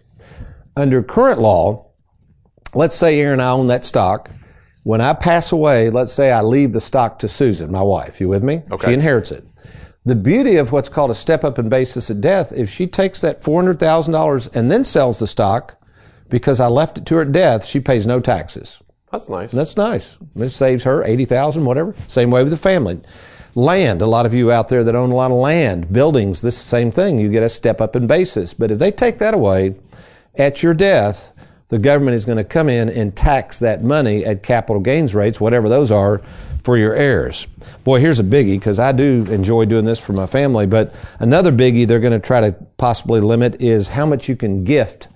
Under 0.76 1.04
current 1.04 1.40
law, 1.40 1.91
let's 2.74 2.96
say 2.96 3.20
Aaron 3.20 3.34
and 3.34 3.42
I 3.42 3.52
own 3.52 3.68
that 3.68 3.86
stock. 3.86 4.30
When 4.84 5.02
I 5.02 5.14
pass 5.14 5.52
away, 5.52 5.90
let's 5.90 6.12
say 6.12 6.32
I 6.32 6.42
leave 6.42 6.74
the 6.74 6.82
stock 6.82 7.20
to 7.20 7.28
Susan, 7.28 7.72
my 7.72 7.82
wife. 7.82 8.20
You 8.20 8.30
with 8.30 8.44
me? 8.44 8.64
Okay. 8.72 8.88
She 8.88 8.94
inherits 8.94 9.32
it. 9.32 9.46
The 10.04 10.16
beauty 10.16 10.56
of 10.56 10.72
what's 10.72 10.90
called 10.90 11.12
a 11.12 11.16
step 11.16 11.44
up 11.44 11.60
in 11.60 11.70
basis 11.70 12.10
of 12.10 12.22
death, 12.22 12.52
if 12.52 12.70
she 12.70 12.88
takes 12.88 13.22
that 13.22 13.40
$400,000 13.40 14.56
and 14.56 14.72
then 14.72 14.84
sells 14.84 15.20
the 15.20 15.28
stock 15.28 15.80
because 16.30 16.60
I 16.60 16.68
left 16.68 16.98
it 16.98 17.06
to 17.08 17.16
her 17.16 17.22
at 17.22 17.32
death, 17.32 17.66
she 17.66 17.80
pays 17.80 18.08
no 18.08 18.20
taxes. 18.20 18.82
That's 19.12 19.30
nice. 19.30 19.52
That's 19.52 19.78
nice. 19.78 20.18
It 20.36 20.50
saves 20.50 20.86
her 20.86 21.04
80,000, 21.04 21.66
whatever. 21.66 21.94
Same 22.08 22.32
way 22.32 22.42
with 22.42 22.52
the 22.52 22.58
family. 22.58 23.02
Land, 23.54 24.02
a 24.02 24.08
lot 24.08 24.26
of 24.26 24.34
you 24.34 24.52
out 24.52 24.70
there 24.70 24.84
that 24.84 24.96
own 24.96 25.12
a 25.12 25.16
lot 25.16 25.30
of 25.30 25.38
land, 25.38 25.92
buildings, 25.92 26.42
this 26.42 26.56
is 26.56 26.62
the 26.62 26.70
same 26.70 26.90
thing. 26.90 27.20
You 27.20 27.30
get 27.30 27.44
a 27.44 27.50
step 27.50 27.82
up 27.82 27.96
in 27.96 28.08
basis. 28.08 28.54
But 28.56 28.72
if 28.72 28.80
they 28.80 28.90
take 28.90 29.20
that 29.20 29.34
away 29.34 29.76
at 30.36 30.64
your 30.64 30.74
death, 30.74 31.32
the 31.72 31.80
government 31.80 32.16
is 32.16 32.26
going 32.26 32.38
to 32.38 32.44
come 32.44 32.68
in 32.68 32.90
and 32.90 33.16
tax 33.16 33.60
that 33.60 33.82
money 33.82 34.26
at 34.26 34.44
capital 34.44 34.82
gains 34.82 35.16
rates, 35.16 35.40
whatever 35.40 35.70
those 35.70 35.90
are, 35.90 36.22
for 36.64 36.78
your 36.78 36.94
heirs. 36.94 37.48
Boy, 37.86 38.02
here's 38.02 38.20
a 38.20 38.24
biggie 38.24 38.60
because 38.60 38.78
I 38.78 38.92
do 38.92 39.26
enjoy 39.30 39.66
doing 39.66 39.86
this 39.86 39.98
for 39.98 40.12
my 40.12 40.28
family. 40.28 40.66
But 40.66 40.94
another 41.20 41.52
biggie 41.52 41.88
they're 41.88 42.02
going 42.02 42.12
to 42.12 42.20
try 42.20 42.42
to 42.42 42.52
possibly 42.76 43.22
limit 43.22 43.62
is 43.62 43.88
how 43.88 44.06
much 44.06 44.28
you 44.28 44.36
can 44.36 44.66
gift 44.66 45.08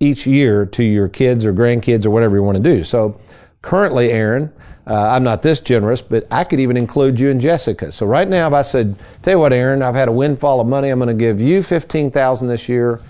each 0.00 0.26
year 0.26 0.66
to 0.66 0.82
your 0.82 1.08
kids 1.08 1.46
or 1.46 1.52
grandkids 1.52 2.04
or 2.04 2.10
whatever 2.10 2.36
you 2.36 2.42
want 2.42 2.56
to 2.56 2.62
do. 2.62 2.82
So 2.82 3.20
currently, 3.62 4.10
Aaron, 4.10 4.52
uh, 4.88 5.10
I'm 5.10 5.22
not 5.22 5.42
this 5.42 5.60
generous, 5.60 6.02
but 6.02 6.26
I 6.28 6.42
could 6.42 6.58
even 6.58 6.76
include 6.76 7.20
you 7.20 7.30
and 7.30 7.40
Jessica. 7.40 7.92
So 7.92 8.04
right 8.04 8.26
now, 8.26 8.48
if 8.48 8.52
I 8.52 8.62
said, 8.62 8.96
"Tell 9.22 9.34
you 9.34 9.38
what, 9.38 9.52
Aaron, 9.52 9.82
I've 9.82 9.94
had 9.94 10.08
a 10.08 10.12
windfall 10.12 10.60
of 10.60 10.66
money. 10.66 10.88
I'm 10.88 10.98
going 10.98 11.06
to 11.06 11.14
give 11.14 11.40
you 11.40 11.62
fifteen 11.62 12.10
thousand 12.10 12.48
this 12.48 12.68
year. 12.68 13.00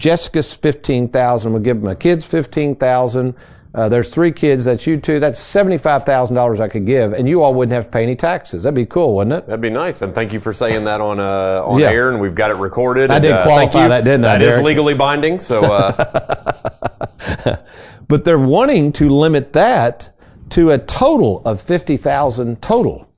Jessica's 0.00 0.52
fifteen 0.54 1.08
thousand. 1.08 1.52
We'll 1.52 1.62
give 1.62 1.82
my 1.82 1.94
kids 1.94 2.24
fifteen 2.24 2.74
thousand. 2.74 3.34
Uh, 3.72 3.88
there's 3.88 4.08
three 4.10 4.32
kids. 4.32 4.64
That's 4.64 4.84
you 4.86 4.96
two. 4.96 5.20
That's 5.20 5.38
seventy-five 5.38 6.04
thousand 6.04 6.34
dollars 6.34 6.58
I 6.58 6.66
could 6.68 6.86
give, 6.86 7.12
and 7.12 7.28
you 7.28 7.42
all 7.42 7.54
wouldn't 7.54 7.72
have 7.74 7.84
to 7.84 7.90
pay 7.90 8.02
any 8.02 8.16
taxes. 8.16 8.62
That'd 8.64 8.74
be 8.74 8.86
cool, 8.86 9.14
wouldn't 9.14 9.34
it? 9.34 9.46
That'd 9.46 9.60
be 9.60 9.70
nice, 9.70 10.02
and 10.02 10.12
thank 10.14 10.32
you 10.32 10.40
for 10.40 10.52
saying 10.52 10.84
that 10.86 11.00
on 11.00 11.20
uh, 11.20 11.62
on 11.64 11.78
Yeah. 11.78 11.90
air, 11.90 12.08
and 12.10 12.20
we've 12.20 12.34
got 12.34 12.50
it 12.50 12.56
recorded. 12.56 13.10
I 13.12 13.16
and, 13.16 13.22
did 13.22 13.32
uh, 13.32 13.44
qualify 13.44 13.72
thank 13.72 13.82
you. 13.84 13.88
that, 13.90 14.04
didn't 14.04 14.24
I, 14.24 14.38
That 14.38 14.42
is 14.42 14.50
Derek? 14.54 14.64
legally 14.66 14.94
binding. 14.94 15.38
So 15.38 15.62
uh, 15.64 17.56
But 18.08 18.24
they're 18.24 18.38
wanting 18.38 18.92
to 18.94 19.08
limit 19.08 19.52
that 19.52 20.10
to 20.50 20.70
a 20.70 20.78
total 20.78 21.42
of 21.44 21.60
fifty 21.60 21.96
thousand 21.96 22.60
total. 22.62 23.08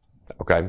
okay, 0.40 0.68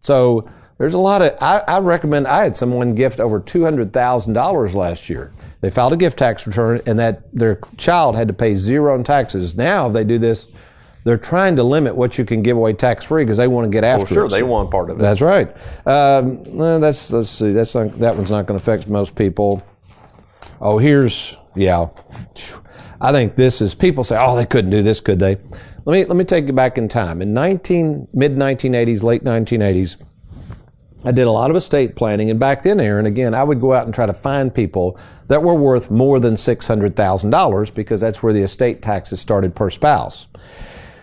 So 0.00 0.48
there's 0.78 0.94
a 0.94 0.98
lot 0.98 1.22
of. 1.22 1.36
I, 1.40 1.62
I 1.68 1.78
recommend. 1.80 2.26
I 2.26 2.42
had 2.42 2.56
someone 2.56 2.94
gift 2.96 3.20
over 3.20 3.38
two 3.38 3.62
hundred 3.62 3.92
thousand 3.92 4.32
dollars 4.32 4.74
last 4.74 5.08
year. 5.08 5.30
They 5.60 5.70
filed 5.70 5.92
a 5.92 5.96
gift 5.96 6.18
tax 6.18 6.46
return, 6.46 6.80
and 6.86 6.98
that 6.98 7.22
their 7.34 7.60
child 7.76 8.16
had 8.16 8.28
to 8.28 8.34
pay 8.34 8.54
zero 8.54 8.94
in 8.94 9.04
taxes. 9.04 9.54
Now, 9.54 9.88
if 9.88 9.92
they 9.92 10.04
do 10.04 10.18
this, 10.18 10.48
they're 11.04 11.18
trying 11.18 11.56
to 11.56 11.62
limit 11.62 11.94
what 11.96 12.18
you 12.18 12.24
can 12.24 12.42
give 12.42 12.56
away 12.56 12.72
tax 12.72 13.04
free 13.04 13.24
because 13.24 13.36
they 13.36 13.48
want 13.48 13.66
to 13.66 13.70
get 13.70 13.84
after. 13.84 14.04
well, 14.04 14.12
sure, 14.12 14.26
it. 14.26 14.30
they 14.30 14.42
want 14.42 14.70
part 14.70 14.90
of 14.90 14.98
it. 14.98 15.02
That's 15.02 15.20
right. 15.20 15.48
Um, 15.86 16.56
that's 16.80 17.12
let's 17.12 17.30
see. 17.30 17.50
That's 17.50 17.74
not, 17.74 17.92
that 17.92 18.16
one's 18.16 18.30
not 18.30 18.46
going 18.46 18.58
to 18.58 18.62
affect 18.62 18.88
most 18.88 19.14
people. 19.14 19.62
Oh, 20.60 20.78
here's 20.78 21.36
yeah. 21.54 21.86
I 23.00 23.12
think 23.12 23.34
this 23.34 23.62
is 23.62 23.74
people 23.74 24.04
say, 24.04 24.16
oh, 24.18 24.36
they 24.36 24.44
couldn't 24.44 24.70
do 24.70 24.82
this, 24.82 25.00
could 25.00 25.18
they? 25.18 25.36
Let 25.86 25.92
me 25.92 26.04
let 26.04 26.16
me 26.16 26.24
take 26.24 26.46
you 26.46 26.52
back 26.52 26.76
in 26.76 26.88
time. 26.88 27.22
In 27.22 27.32
19 27.32 28.08
mid 28.12 28.36
1980s, 28.36 29.02
late 29.02 29.24
1980s, 29.24 29.96
I 31.04 31.12
did 31.12 31.26
a 31.26 31.30
lot 31.30 31.50
of 31.50 31.56
estate 31.56 31.96
planning, 31.96 32.30
and 32.30 32.38
back 32.38 32.62
then, 32.62 32.78
Aaron, 32.78 33.06
again, 33.06 33.32
I 33.34 33.42
would 33.42 33.60
go 33.60 33.72
out 33.72 33.86
and 33.86 33.94
try 33.94 34.04
to 34.06 34.12
find 34.14 34.54
people 34.54 34.98
that 35.28 35.42
were 35.42 35.54
worth 35.54 35.90
more 35.90 36.20
than 36.20 36.36
six 36.36 36.66
hundred 36.66 36.94
thousand 36.96 37.30
dollars 37.30 37.70
because 37.70 38.00
that's 38.00 38.22
where 38.22 38.32
the 38.32 38.42
estate 38.42 38.82
taxes 38.82 39.18
started 39.20 39.54
per 39.54 39.70
spouse. 39.70 40.26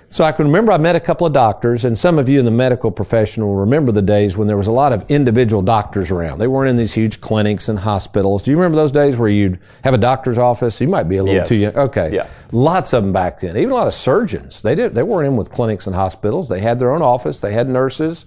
So 0.09 0.23
I 0.23 0.31
can 0.31 0.45
remember 0.45 0.71
I 0.71 0.77
met 0.77 0.95
a 0.95 1.01
couple 1.01 1.27
of 1.27 1.33
doctors, 1.33 1.83
and 1.83 1.97
some 1.97 2.17
of 2.17 2.29
you 2.29 2.39
in 2.39 2.45
the 2.45 2.51
medical 2.51 2.91
profession 2.91 3.45
will 3.45 3.55
remember 3.55 3.91
the 3.91 4.01
days 4.01 4.37
when 4.37 4.47
there 4.47 4.55
was 4.55 4.67
a 4.67 4.71
lot 4.71 4.93
of 4.93 5.03
individual 5.09 5.61
doctors 5.61 6.11
around. 6.11 6.39
They 6.39 6.47
weren't 6.47 6.69
in 6.69 6.77
these 6.77 6.93
huge 6.93 7.19
clinics 7.19 7.67
and 7.67 7.77
hospitals. 7.79 8.41
Do 8.43 8.51
you 8.51 8.57
remember 8.57 8.77
those 8.77 8.93
days 8.93 9.17
where 9.17 9.27
you'd 9.27 9.59
have 9.83 9.93
a 9.93 9.97
doctor's 9.97 10.37
office? 10.37 10.79
You 10.79 10.87
might 10.87 11.09
be 11.09 11.17
a 11.17 11.23
little 11.23 11.35
Yes. 11.35 11.49
too 11.49 11.55
young. 11.55 11.75
Okay. 11.75 12.11
Yeah. 12.13 12.27
Lots 12.53 12.93
of 12.93 13.03
them 13.03 13.11
back 13.11 13.41
then. 13.41 13.57
Even 13.57 13.71
a 13.71 13.73
lot 13.75 13.87
of 13.87 13.93
surgeons. 13.93 14.61
They 14.61 14.75
did. 14.75 14.95
They 14.95 15.03
weren't 15.03 15.27
in 15.27 15.35
with 15.35 15.51
clinics 15.51 15.87
and 15.87 15.95
hospitals. 15.95 16.47
They 16.47 16.61
had 16.61 16.79
their 16.79 16.91
own 16.93 17.01
office. 17.01 17.41
They 17.41 17.51
had 17.51 17.67
nurses, 17.67 18.25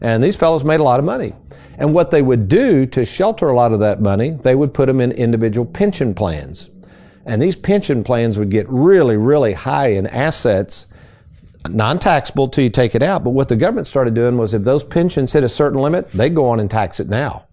and 0.00 0.22
these 0.22 0.36
fellows 0.36 0.64
made 0.64 0.80
a 0.80 0.84
lot 0.84 0.98
of 0.98 1.04
money. 1.04 1.34
And 1.78 1.94
what 1.94 2.10
they 2.10 2.22
would 2.22 2.48
do 2.48 2.86
to 2.86 3.04
shelter 3.04 3.48
a 3.48 3.54
lot 3.54 3.72
of 3.72 3.80
that 3.80 4.00
money, 4.00 4.30
they 4.30 4.54
would 4.54 4.74
put 4.74 4.86
them 4.86 5.00
in 5.00 5.12
individual 5.12 5.66
pension 5.66 6.14
plans. 6.14 6.70
And 7.24 7.40
these 7.40 7.56
pension 7.56 8.04
plans 8.04 8.38
would 8.38 8.50
get 8.50 8.68
really, 8.68 9.16
really 9.16 9.52
high 9.52 9.88
in 9.88 10.06
assets 10.06 10.86
non-taxable 11.68 12.48
till 12.48 12.64
you 12.64 12.70
take 12.70 12.94
it 12.94 13.02
out. 13.02 13.22
But 13.24 13.30
what 13.30 13.48
the 13.48 13.56
government 13.56 13.86
started 13.86 14.14
doing 14.14 14.38
was 14.38 14.54
if 14.54 14.64
those 14.64 14.84
pensions 14.84 15.32
hit 15.32 15.44
a 15.44 15.48
certain 15.48 15.80
limit, 15.80 16.10
they 16.10 16.30
go 16.30 16.46
on 16.46 16.60
and 16.60 16.70
tax 16.70 17.00
it 17.00 17.08
now. 17.08 17.46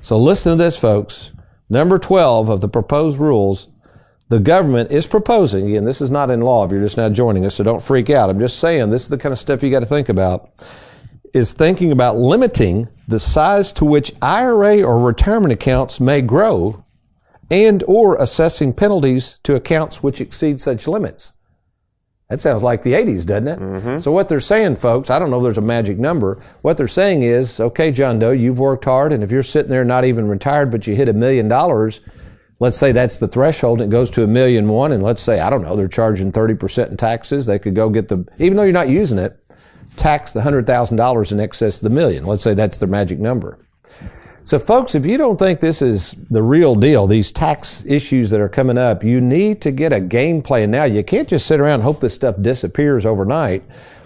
So 0.00 0.18
listen 0.18 0.56
to 0.56 0.62
this, 0.62 0.76
folks. 0.76 1.32
number 1.68 1.98
12 1.98 2.48
of 2.48 2.60
the 2.60 2.68
proposed 2.68 3.18
rules, 3.18 3.68
the 4.28 4.38
government 4.40 4.90
is 4.90 5.06
proposing, 5.06 5.68
again, 5.68 5.84
this 5.84 6.00
is 6.00 6.10
not 6.10 6.30
in 6.30 6.40
law 6.40 6.64
if 6.64 6.72
you're 6.72 6.80
just 6.80 6.96
now 6.96 7.08
joining 7.08 7.44
us, 7.44 7.54
so 7.54 7.64
don't 7.64 7.82
freak 7.82 8.10
out. 8.10 8.30
I'm 8.30 8.40
just 8.40 8.58
saying 8.58 8.90
this 8.90 9.02
is 9.02 9.08
the 9.08 9.18
kind 9.18 9.32
of 9.32 9.38
stuff 9.38 9.62
you 9.62 9.70
got 9.70 9.80
to 9.80 9.86
think 9.86 10.08
about, 10.08 10.50
is 11.32 11.52
thinking 11.52 11.92
about 11.92 12.16
limiting 12.16 12.88
the 13.08 13.20
size 13.20 13.72
to 13.72 13.84
which 13.84 14.12
IRA 14.20 14.82
or 14.82 14.98
retirement 14.98 15.52
accounts 15.52 16.00
may 16.00 16.20
grow 16.20 16.84
and 17.50 17.84
or 17.86 18.16
assessing 18.16 18.72
penalties 18.72 19.38
to 19.44 19.54
accounts 19.54 20.02
which 20.02 20.20
exceed 20.20 20.60
such 20.60 20.88
limits. 20.88 21.32
That 22.28 22.40
sounds 22.40 22.64
like 22.64 22.82
the 22.82 22.94
80s, 22.94 23.24
doesn't 23.24 23.46
it? 23.46 23.60
Mm-hmm. 23.60 23.98
So 23.98 24.10
what 24.10 24.28
they're 24.28 24.40
saying, 24.40 24.76
folks, 24.76 25.10
I 25.10 25.20
don't 25.20 25.30
know 25.30 25.36
if 25.36 25.44
there's 25.44 25.58
a 25.58 25.62
magic 25.62 25.96
number. 25.96 26.42
What 26.62 26.76
they're 26.76 26.88
saying 26.88 27.22
is, 27.22 27.60
okay, 27.60 27.92
John 27.92 28.18
Doe, 28.18 28.32
you've 28.32 28.58
worked 28.58 28.84
hard, 28.84 29.12
and 29.12 29.22
if 29.22 29.30
you're 29.30 29.44
sitting 29.44 29.70
there 29.70 29.84
not 29.84 30.04
even 30.04 30.26
retired, 30.26 30.72
but 30.72 30.88
you 30.88 30.96
hit 30.96 31.08
a 31.08 31.12
million 31.12 31.46
dollars, 31.46 32.00
let's 32.58 32.78
say 32.78 32.90
that's 32.90 33.18
the 33.18 33.28
threshold, 33.28 33.80
and 33.80 33.92
it 33.92 33.94
goes 33.94 34.10
to 34.10 34.24
a 34.24 34.26
million 34.26 34.68
one, 34.68 34.90
and 34.90 35.04
let's 35.04 35.22
say, 35.22 35.38
I 35.38 35.50
don't 35.50 35.62
know, 35.62 35.76
they're 35.76 35.86
charging 35.86 36.32
30% 36.32 36.90
in 36.90 36.96
taxes. 36.96 37.46
They 37.46 37.60
could 37.60 37.76
go 37.76 37.90
get 37.90 38.08
the, 38.08 38.26
even 38.40 38.56
though 38.56 38.64
you're 38.64 38.72
not 38.72 38.88
using 38.88 39.18
it, 39.18 39.40
tax 39.96 40.32
the 40.32 40.40
$100,000 40.40 41.32
in 41.32 41.40
excess 41.40 41.76
of 41.76 41.82
the 41.82 41.94
million. 41.94 42.24
Let's 42.24 42.42
say 42.42 42.54
that's 42.54 42.78
their 42.78 42.88
magic 42.88 43.18
number. 43.18 43.58
So, 44.44 44.60
folks, 44.60 44.94
if 44.94 45.04
you 45.04 45.18
don't 45.18 45.38
think 45.40 45.58
this 45.58 45.82
is 45.82 46.12
the 46.30 46.42
real 46.42 46.76
deal, 46.76 47.08
these 47.08 47.32
tax 47.32 47.84
issues 47.84 48.30
that 48.30 48.40
are 48.40 48.48
coming 48.48 48.78
up, 48.78 49.02
you 49.02 49.20
need 49.20 49.60
to 49.62 49.72
get 49.72 49.92
a 49.92 50.00
game 50.00 50.40
plan 50.40 50.70
now. 50.70 50.84
You 50.84 51.02
can't 51.02 51.28
just 51.28 51.46
sit 51.46 51.58
around 51.58 51.74
and 51.74 51.82
hope 51.82 51.98
this 51.98 52.14
stuff 52.14 52.40
disappears 52.40 53.04
overnight. 53.04 53.64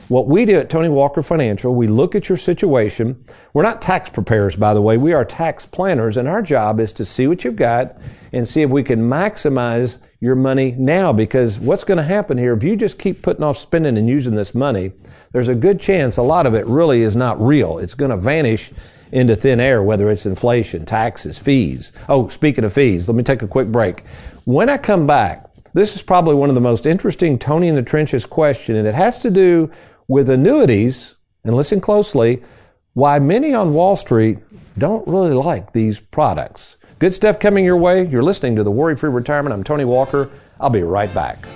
What 0.08 0.28
we 0.28 0.46
do 0.46 0.58
at 0.58 0.70
Tony 0.70 0.88
Walker 0.88 1.22
Financial, 1.22 1.74
we 1.74 1.86
look 1.86 2.14
at 2.14 2.30
your 2.30 2.38
situation. 2.38 3.22
We're 3.52 3.62
not 3.64 3.82
tax 3.82 4.08
preparers, 4.08 4.56
by 4.56 4.72
the 4.72 4.80
way. 4.80 4.96
We 4.96 5.12
are 5.12 5.26
tax 5.26 5.66
planners, 5.66 6.16
and 6.16 6.26
our 6.26 6.40
job 6.40 6.80
is 6.80 6.92
to 6.94 7.04
see 7.04 7.26
what 7.26 7.44
you've 7.44 7.54
got 7.54 7.98
and 8.32 8.48
see 8.48 8.62
if 8.62 8.70
we 8.70 8.82
can 8.82 9.00
maximize 9.00 9.98
your 10.20 10.34
money 10.34 10.74
now. 10.78 11.12
Because 11.12 11.58
what's 11.58 11.84
going 11.84 11.98
to 11.98 12.04
happen 12.04 12.38
here, 12.38 12.54
if 12.54 12.62
you 12.62 12.76
just 12.76 12.98
keep 12.98 13.22
putting 13.22 13.42
off 13.42 13.58
spending 13.58 13.96
and 13.98 14.08
using 14.08 14.34
this 14.34 14.54
money, 14.54 14.92
there's 15.32 15.48
a 15.48 15.54
good 15.54 15.80
chance 15.80 16.16
a 16.16 16.22
lot 16.22 16.46
of 16.46 16.54
it 16.54 16.66
really 16.66 17.02
is 17.02 17.16
not 17.16 17.40
real. 17.40 17.78
It's 17.78 17.94
going 17.94 18.10
to 18.10 18.16
vanish 18.16 18.72
into 19.12 19.34
thin 19.34 19.60
air, 19.60 19.82
whether 19.82 20.10
it's 20.10 20.26
inflation, 20.26 20.84
taxes, 20.84 21.38
fees. 21.38 21.92
Oh, 22.08 22.28
speaking 22.28 22.64
of 22.64 22.72
fees, 22.72 23.08
let 23.08 23.16
me 23.16 23.22
take 23.22 23.42
a 23.42 23.48
quick 23.48 23.68
break. 23.68 24.04
When 24.44 24.68
I 24.68 24.78
come 24.78 25.06
back, 25.06 25.50
this 25.72 25.94
is 25.94 26.02
probably 26.02 26.34
one 26.34 26.48
of 26.48 26.54
the 26.54 26.60
most 26.60 26.86
interesting 26.86 27.38
Tony 27.38 27.68
in 27.68 27.74
the 27.74 27.82
Trenches 27.82 28.26
question, 28.26 28.76
and 28.76 28.86
it 28.86 28.94
has 28.94 29.18
to 29.20 29.30
do 29.30 29.70
with 30.08 30.28
annuities. 30.28 31.16
And 31.44 31.54
listen 31.54 31.80
closely, 31.80 32.42
why 32.94 33.18
many 33.18 33.54
on 33.54 33.72
Wall 33.72 33.96
Street 33.96 34.38
don't 34.76 35.06
really 35.08 35.32
like 35.32 35.72
these 35.72 36.00
products. 36.00 36.76
Good 37.00 37.14
stuff 37.14 37.38
coming 37.38 37.64
your 37.64 37.78
way. 37.78 38.06
You're 38.06 38.22
listening 38.22 38.56
to 38.56 38.62
the 38.62 38.70
Worry 38.70 38.94
Free 38.94 39.08
Retirement. 39.08 39.54
I'm 39.54 39.64
Tony 39.64 39.86
Walker. 39.86 40.28
I'll 40.60 40.68
be 40.68 40.82
right 40.82 41.08
back. 41.14 41.46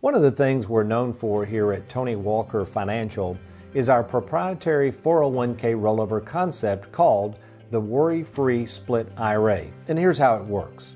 One 0.00 0.14
of 0.14 0.22
the 0.22 0.32
things 0.34 0.66
we're 0.66 0.82
known 0.82 1.12
for 1.12 1.44
here 1.44 1.74
at 1.74 1.86
Tony 1.90 2.16
Walker 2.16 2.64
Financial 2.64 3.36
is 3.74 3.90
our 3.90 4.02
proprietary 4.02 4.90
401k 4.90 5.74
rollover 5.74 6.24
concept 6.24 6.90
called 6.90 7.38
the 7.70 7.78
Worry 7.78 8.24
Free 8.24 8.64
Split 8.64 9.08
IRA. 9.18 9.66
And 9.88 9.98
here's 9.98 10.16
how 10.16 10.36
it 10.36 10.44
works. 10.46 10.94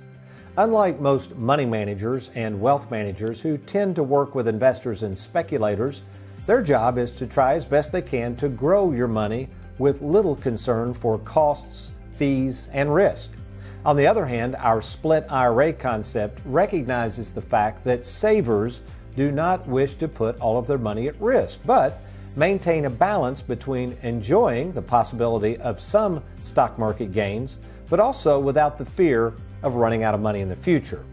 Unlike 0.56 1.00
most 1.00 1.34
money 1.34 1.64
managers 1.66 2.30
and 2.36 2.60
wealth 2.60 2.88
managers 2.88 3.40
who 3.40 3.58
tend 3.58 3.96
to 3.96 4.04
work 4.04 4.36
with 4.36 4.46
investors 4.46 5.02
and 5.02 5.18
speculators, 5.18 6.02
their 6.46 6.62
job 6.62 6.96
is 6.96 7.10
to 7.14 7.26
try 7.26 7.54
as 7.54 7.64
best 7.64 7.90
they 7.90 8.02
can 8.02 8.36
to 8.36 8.48
grow 8.48 8.92
your 8.92 9.08
money 9.08 9.48
with 9.78 10.00
little 10.00 10.36
concern 10.36 10.94
for 10.94 11.18
costs, 11.18 11.90
fees, 12.12 12.68
and 12.72 12.94
risk. 12.94 13.30
On 13.84 13.96
the 13.96 14.06
other 14.06 14.26
hand, 14.26 14.54
our 14.60 14.80
split 14.80 15.26
IRA 15.28 15.72
concept 15.72 16.40
recognizes 16.44 17.32
the 17.32 17.42
fact 17.42 17.82
that 17.82 18.06
savers 18.06 18.80
do 19.16 19.32
not 19.32 19.66
wish 19.66 19.94
to 19.94 20.06
put 20.06 20.38
all 20.38 20.56
of 20.56 20.68
their 20.68 20.78
money 20.78 21.08
at 21.08 21.20
risk, 21.20 21.58
but 21.66 22.00
maintain 22.36 22.84
a 22.84 22.90
balance 22.90 23.42
between 23.42 23.96
enjoying 24.02 24.70
the 24.70 24.82
possibility 24.82 25.56
of 25.58 25.80
some 25.80 26.22
stock 26.38 26.78
market 26.78 27.10
gains, 27.10 27.58
but 27.90 27.98
also 27.98 28.38
without 28.38 28.78
the 28.78 28.84
fear 28.84 29.34
of 29.64 29.74
running 29.74 30.04
out 30.04 30.14
of 30.14 30.20
money 30.20 30.40
in 30.40 30.48
the 30.48 30.54
future. 30.54 31.04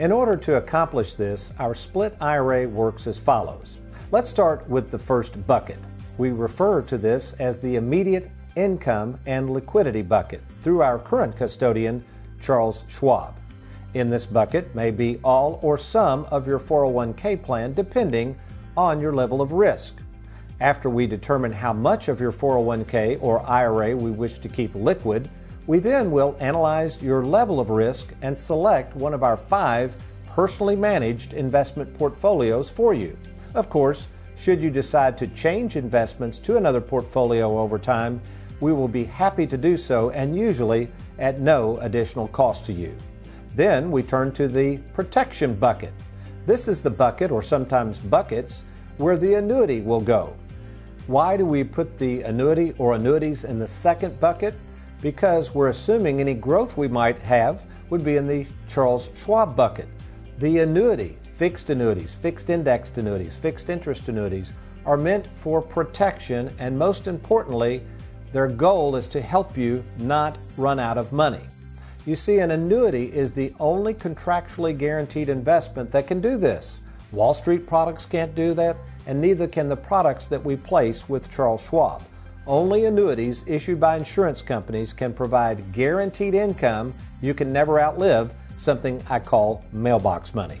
In 0.00 0.10
order 0.10 0.36
to 0.36 0.56
accomplish 0.56 1.14
this, 1.14 1.52
our 1.60 1.74
split 1.74 2.16
IRA 2.20 2.66
works 2.68 3.06
as 3.06 3.18
follows. 3.20 3.78
Let's 4.10 4.28
start 4.28 4.68
with 4.68 4.90
the 4.90 4.98
first 4.98 5.46
bucket. 5.46 5.78
We 6.18 6.32
refer 6.32 6.82
to 6.82 6.98
this 6.98 7.34
as 7.38 7.60
the 7.60 7.76
immediate 7.76 8.30
income 8.56 9.20
and 9.26 9.50
liquidity 9.50 10.02
bucket 10.02 10.42
through 10.62 10.82
our 10.82 10.98
current 10.98 11.36
custodian, 11.36 12.04
Charles 12.40 12.84
Schwab 12.88 13.36
in 13.96 14.10
this 14.10 14.26
bucket 14.26 14.74
may 14.74 14.90
be 14.90 15.18
all 15.24 15.58
or 15.62 15.78
some 15.78 16.26
of 16.26 16.46
your 16.46 16.58
401k 16.60 17.42
plan 17.42 17.72
depending 17.72 18.36
on 18.76 19.00
your 19.00 19.14
level 19.14 19.40
of 19.40 19.52
risk. 19.52 19.94
After 20.60 20.90
we 20.90 21.06
determine 21.06 21.50
how 21.50 21.72
much 21.72 22.08
of 22.08 22.20
your 22.20 22.30
401k 22.30 23.18
or 23.22 23.40
IRA 23.48 23.96
we 23.96 24.10
wish 24.10 24.38
to 24.38 24.50
keep 24.50 24.74
liquid, 24.74 25.30
we 25.66 25.78
then 25.78 26.10
will 26.10 26.36
analyze 26.38 27.02
your 27.02 27.24
level 27.24 27.58
of 27.58 27.70
risk 27.70 28.12
and 28.22 28.38
select 28.38 28.94
one 28.94 29.12
of 29.12 29.22
our 29.22 29.36
five 29.36 29.96
personally 30.28 30.76
managed 30.76 31.32
investment 31.32 31.92
portfolios 31.94 32.68
for 32.68 32.94
you. 32.94 33.16
Of 33.54 33.68
course, 33.68 34.06
should 34.36 34.62
you 34.62 34.70
decide 34.70 35.16
to 35.18 35.26
change 35.28 35.76
investments 35.76 36.38
to 36.40 36.56
another 36.56 36.80
portfolio 36.80 37.58
over 37.58 37.78
time, 37.78 38.20
we 38.60 38.72
will 38.72 38.88
be 38.88 39.04
happy 39.04 39.46
to 39.46 39.56
do 39.56 39.76
so 39.76 40.10
and 40.10 40.36
usually 40.36 40.88
at 41.18 41.40
no 41.40 41.78
additional 41.78 42.28
cost 42.28 42.66
to 42.66 42.72
you. 42.72 42.96
Then 43.54 43.90
we 43.90 44.02
turn 44.02 44.32
to 44.32 44.48
the 44.48 44.76
protection 44.92 45.54
bucket. 45.54 45.92
This 46.44 46.68
is 46.68 46.82
the 46.82 46.90
bucket, 46.90 47.30
or 47.30 47.42
sometimes 47.42 47.98
buckets, 47.98 48.62
where 48.98 49.16
the 49.16 49.34
annuity 49.34 49.80
will 49.80 50.00
go. 50.00 50.36
Why 51.06 51.36
do 51.36 51.46
we 51.46 51.64
put 51.64 51.98
the 51.98 52.22
annuity 52.22 52.74
or 52.78 52.94
annuities 52.94 53.44
in 53.44 53.58
the 53.58 53.66
second 53.66 54.20
bucket? 54.20 54.54
Because 55.00 55.54
we're 55.54 55.68
assuming 55.68 56.20
any 56.20 56.34
growth 56.34 56.76
we 56.76 56.88
might 56.88 57.18
have 57.20 57.62
would 57.90 58.04
be 58.04 58.16
in 58.16 58.26
the 58.26 58.46
Charles 58.68 59.10
Schwab 59.14 59.54
bucket. 59.54 59.88
The 60.38 60.58
annuity, 60.58 61.18
fixed 61.34 61.70
annuities, 61.70 62.14
fixed 62.14 62.50
indexed 62.50 62.98
annuities, 62.98 63.36
fixed 63.36 63.70
interest 63.70 64.08
annuities 64.08 64.52
are 64.84 64.96
meant 64.96 65.28
for 65.34 65.60
protection, 65.60 66.54
and 66.58 66.78
most 66.78 67.08
importantly, 67.08 67.82
their 68.32 68.48
goal 68.48 68.96
is 68.96 69.06
to 69.08 69.20
help 69.20 69.56
you 69.56 69.84
not 69.98 70.38
run 70.56 70.78
out 70.78 70.98
of 70.98 71.12
money. 71.12 71.42
You 72.06 72.16
see, 72.16 72.38
an 72.38 72.52
annuity 72.52 73.12
is 73.12 73.32
the 73.32 73.52
only 73.58 73.92
contractually 73.92 74.76
guaranteed 74.76 75.28
investment 75.28 75.90
that 75.90 76.06
can 76.06 76.20
do 76.20 76.36
this. 76.36 76.80
Wall 77.12 77.34
Street 77.34 77.66
products 77.66 78.06
can't 78.06 78.34
do 78.34 78.54
that, 78.54 78.76
and 79.06 79.20
neither 79.20 79.46
can 79.48 79.68
the 79.68 79.76
products 79.76 80.26
that 80.28 80.44
we 80.44 80.56
place 80.56 81.08
with 81.08 81.30
Charles 81.30 81.62
Schwab. 81.62 82.02
Only 82.46 82.84
annuities 82.84 83.44
issued 83.46 83.80
by 83.80 83.96
insurance 83.96 84.42
companies 84.42 84.92
can 84.92 85.12
provide 85.12 85.72
guaranteed 85.72 86.34
income 86.34 86.94
you 87.20 87.34
can 87.34 87.52
never 87.52 87.80
outlive, 87.80 88.32
something 88.56 89.02
I 89.08 89.18
call 89.18 89.64
mailbox 89.72 90.34
money. 90.34 90.60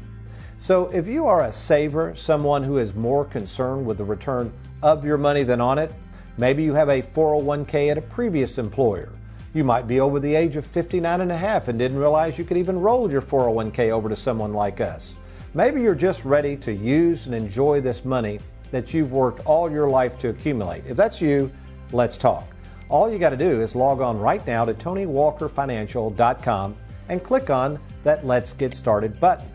So, 0.58 0.88
if 0.88 1.06
you 1.06 1.26
are 1.26 1.44
a 1.44 1.52
saver, 1.52 2.14
someone 2.16 2.64
who 2.64 2.78
is 2.78 2.94
more 2.94 3.24
concerned 3.24 3.86
with 3.86 3.98
the 3.98 4.04
return 4.04 4.52
of 4.82 5.04
your 5.04 5.18
money 5.18 5.42
than 5.42 5.60
on 5.60 5.78
it, 5.78 5.92
maybe 6.38 6.62
you 6.62 6.74
have 6.74 6.88
a 6.88 7.02
401k 7.02 7.90
at 7.90 7.98
a 7.98 8.02
previous 8.02 8.58
employer 8.58 9.12
you 9.56 9.64
might 9.64 9.88
be 9.88 10.00
over 10.00 10.20
the 10.20 10.34
age 10.34 10.56
of 10.56 10.66
59 10.66 11.22
and 11.22 11.32
a 11.32 11.36
half 11.36 11.68
and 11.68 11.78
didn't 11.78 11.96
realize 11.96 12.38
you 12.38 12.44
could 12.44 12.58
even 12.58 12.78
roll 12.78 13.10
your 13.10 13.22
401k 13.22 13.90
over 13.90 14.06
to 14.06 14.14
someone 14.14 14.52
like 14.52 14.82
us. 14.82 15.16
Maybe 15.54 15.80
you're 15.80 15.94
just 15.94 16.26
ready 16.26 16.56
to 16.58 16.74
use 16.74 17.24
and 17.24 17.34
enjoy 17.34 17.80
this 17.80 18.04
money 18.04 18.38
that 18.70 18.92
you've 18.92 19.12
worked 19.12 19.46
all 19.46 19.70
your 19.70 19.88
life 19.88 20.18
to 20.18 20.28
accumulate. 20.28 20.84
If 20.86 20.98
that's 20.98 21.22
you, 21.22 21.50
let's 21.92 22.16
talk. 22.16 22.44
All 22.88 23.10
you 23.10 23.18
got 23.18 23.30
to 23.30 23.36
do 23.36 23.62
is 23.62 23.74
log 23.74 24.00
on 24.00 24.18
right 24.18 24.46
now 24.46 24.64
to 24.64 24.74
TonyWalkerFinancial.com 24.74 26.76
and 27.08 27.22
click 27.22 27.50
on 27.50 27.78
that 28.04 28.26
Let's 28.26 28.52
Get 28.52 28.74
Started 28.74 29.18
button. 29.18 29.48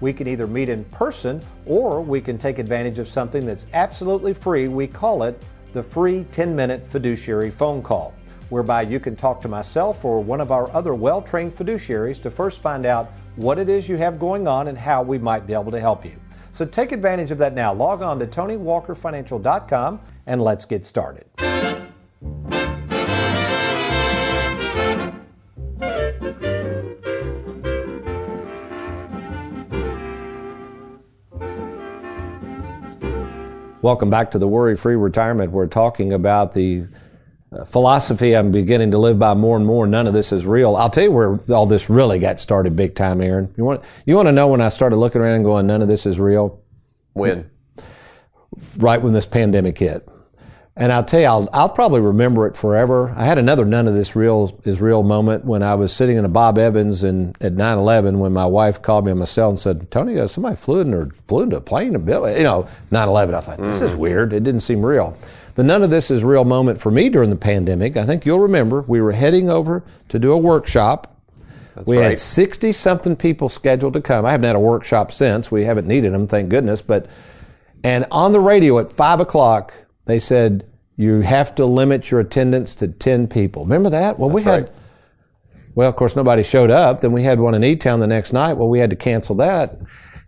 We 0.00 0.12
can 0.12 0.28
either 0.28 0.46
meet 0.46 0.68
in 0.68 0.84
person 0.84 1.42
or 1.66 2.00
we 2.00 2.20
can 2.20 2.38
take 2.38 2.58
advantage 2.58 2.98
of 2.98 3.08
something 3.08 3.44
that's 3.44 3.66
absolutely 3.72 4.32
free. 4.32 4.68
We 4.68 4.86
call 4.86 5.24
it 5.24 5.42
the 5.72 5.82
free 5.82 6.24
10 6.32 6.54
minute 6.54 6.86
fiduciary 6.86 7.50
phone 7.50 7.82
call 7.82 8.14
whereby 8.48 8.82
you 8.82 8.98
can 8.98 9.14
talk 9.14 9.40
to 9.42 9.48
myself 9.48 10.04
or 10.04 10.22
one 10.22 10.40
of 10.40 10.50
our 10.50 10.74
other 10.74 10.94
well 10.94 11.20
trained 11.20 11.52
fiduciaries 11.52 12.20
to 12.22 12.30
first 12.30 12.62
find 12.62 12.86
out 12.86 13.12
what 13.36 13.58
it 13.58 13.68
is 13.68 13.88
you 13.88 13.96
have 13.96 14.18
going 14.18 14.48
on 14.48 14.68
and 14.68 14.78
how 14.78 15.02
we 15.02 15.18
might 15.18 15.46
be 15.46 15.52
able 15.52 15.70
to 15.70 15.80
help 15.80 16.04
you. 16.04 16.18
So 16.50 16.64
take 16.64 16.92
advantage 16.92 17.30
of 17.30 17.38
that 17.38 17.54
now. 17.54 17.72
Log 17.72 18.02
on 18.02 18.18
to 18.18 18.26
TonyWalkerFinancial.com 18.26 20.00
and 20.26 20.42
let's 20.42 20.64
get 20.64 20.86
started. 20.86 21.26
Welcome 33.80 34.10
back 34.10 34.32
to 34.32 34.40
the 34.40 34.48
Worry 34.48 34.74
Free 34.74 34.96
Retirement. 34.96 35.52
We're 35.52 35.68
talking 35.68 36.12
about 36.12 36.52
the 36.52 36.86
uh, 37.52 37.64
philosophy 37.64 38.36
I'm 38.36 38.50
beginning 38.50 38.90
to 38.90 38.98
live 38.98 39.20
by 39.20 39.34
more 39.34 39.56
and 39.56 39.64
more. 39.64 39.86
None 39.86 40.08
of 40.08 40.12
this 40.12 40.32
is 40.32 40.46
real. 40.46 40.74
I'll 40.74 40.90
tell 40.90 41.04
you 41.04 41.12
where 41.12 41.38
all 41.52 41.64
this 41.64 41.88
really 41.88 42.18
got 42.18 42.40
started 42.40 42.74
big 42.74 42.96
time, 42.96 43.20
Aaron. 43.20 43.54
You 43.56 43.64
want 43.64 43.84
you 44.04 44.16
want 44.16 44.26
to 44.26 44.32
know 44.32 44.48
when 44.48 44.60
I 44.60 44.68
started 44.68 44.96
looking 44.96 45.20
around 45.20 45.36
and 45.36 45.44
going, 45.44 45.68
none 45.68 45.80
of 45.80 45.86
this 45.86 46.06
is 46.06 46.18
real? 46.18 46.60
When? 47.12 47.48
Right 48.78 49.00
when 49.00 49.12
this 49.12 49.26
pandemic 49.26 49.78
hit. 49.78 50.08
And 50.78 50.92
I'll 50.92 51.02
tell 51.02 51.18
you, 51.18 51.26
I'll, 51.26 51.48
I'll 51.52 51.68
probably 51.68 52.00
remember 52.00 52.46
it 52.46 52.56
forever. 52.56 53.12
I 53.16 53.24
had 53.24 53.36
another 53.36 53.64
none 53.64 53.88
of 53.88 53.94
this 53.94 54.14
real 54.14 54.56
is 54.62 54.80
real 54.80 55.02
moment 55.02 55.44
when 55.44 55.60
I 55.60 55.74
was 55.74 55.92
sitting 55.92 56.16
in 56.16 56.24
a 56.24 56.28
Bob 56.28 56.56
Evans 56.56 57.02
and 57.02 57.36
at 57.42 57.54
9/11 57.54 58.18
when 58.18 58.32
my 58.32 58.46
wife 58.46 58.80
called 58.80 59.04
me 59.04 59.10
on 59.10 59.18
my 59.18 59.24
cell 59.24 59.48
and 59.48 59.58
said, 59.58 59.90
"Tony, 59.90 60.20
uh, 60.20 60.28
somebody 60.28 60.54
flew 60.54 60.78
in 60.78 60.94
or 60.94 61.10
flew 61.26 61.42
into 61.42 61.56
a 61.56 61.60
plane 61.60 61.96
a 61.96 61.98
bit." 61.98 62.38
You 62.38 62.44
know, 62.44 62.68
9/11. 62.92 63.34
I 63.34 63.40
thought 63.40 63.60
this 63.60 63.80
is 63.80 63.96
weird. 63.96 64.32
It 64.32 64.44
didn't 64.44 64.60
seem 64.60 64.86
real. 64.86 65.16
The 65.56 65.64
none 65.64 65.82
of 65.82 65.90
this 65.90 66.12
is 66.12 66.22
real 66.22 66.44
moment 66.44 66.78
for 66.78 66.92
me 66.92 67.08
during 67.08 67.30
the 67.30 67.36
pandemic. 67.36 67.96
I 67.96 68.06
think 68.06 68.24
you'll 68.24 68.38
remember 68.38 68.84
we 68.86 69.00
were 69.00 69.10
heading 69.10 69.50
over 69.50 69.82
to 70.10 70.18
do 70.20 70.30
a 70.30 70.38
workshop. 70.38 71.20
we 71.86 71.98
right. 71.98 72.10
had 72.10 72.18
60 72.20 72.70
something 72.70 73.16
people 73.16 73.48
scheduled 73.48 73.94
to 73.94 74.00
come. 74.00 74.24
I 74.24 74.30
haven't 74.30 74.46
had 74.46 74.54
a 74.54 74.60
workshop 74.60 75.10
since. 75.10 75.50
We 75.50 75.64
haven't 75.64 75.88
needed 75.88 76.12
them, 76.12 76.28
thank 76.28 76.50
goodness. 76.50 76.82
But 76.82 77.06
and 77.82 78.06
on 78.12 78.30
the 78.30 78.38
radio 78.38 78.78
at 78.78 78.92
five 78.92 79.18
o'clock, 79.18 79.74
they 80.04 80.20
said 80.20 80.64
you 80.98 81.20
have 81.20 81.54
to 81.54 81.64
limit 81.64 82.10
your 82.10 82.18
attendance 82.20 82.74
to 82.74 82.88
10 82.88 83.28
people. 83.28 83.62
Remember 83.62 83.88
that? 83.88 84.18
Well, 84.18 84.28
we 84.28 84.42
That's 84.42 84.56
had, 84.56 84.64
right. 84.64 84.72
well, 85.76 85.88
of 85.88 85.94
course, 85.94 86.16
nobody 86.16 86.42
showed 86.42 86.72
up. 86.72 87.00
Then 87.00 87.12
we 87.12 87.22
had 87.22 87.38
one 87.38 87.54
in 87.54 87.62
E 87.62 87.76
Town 87.76 88.00
the 88.00 88.06
next 88.08 88.32
night. 88.32 88.54
Well, 88.54 88.68
we 88.68 88.80
had 88.80 88.90
to 88.90 88.96
cancel 88.96 89.36
that. 89.36 89.78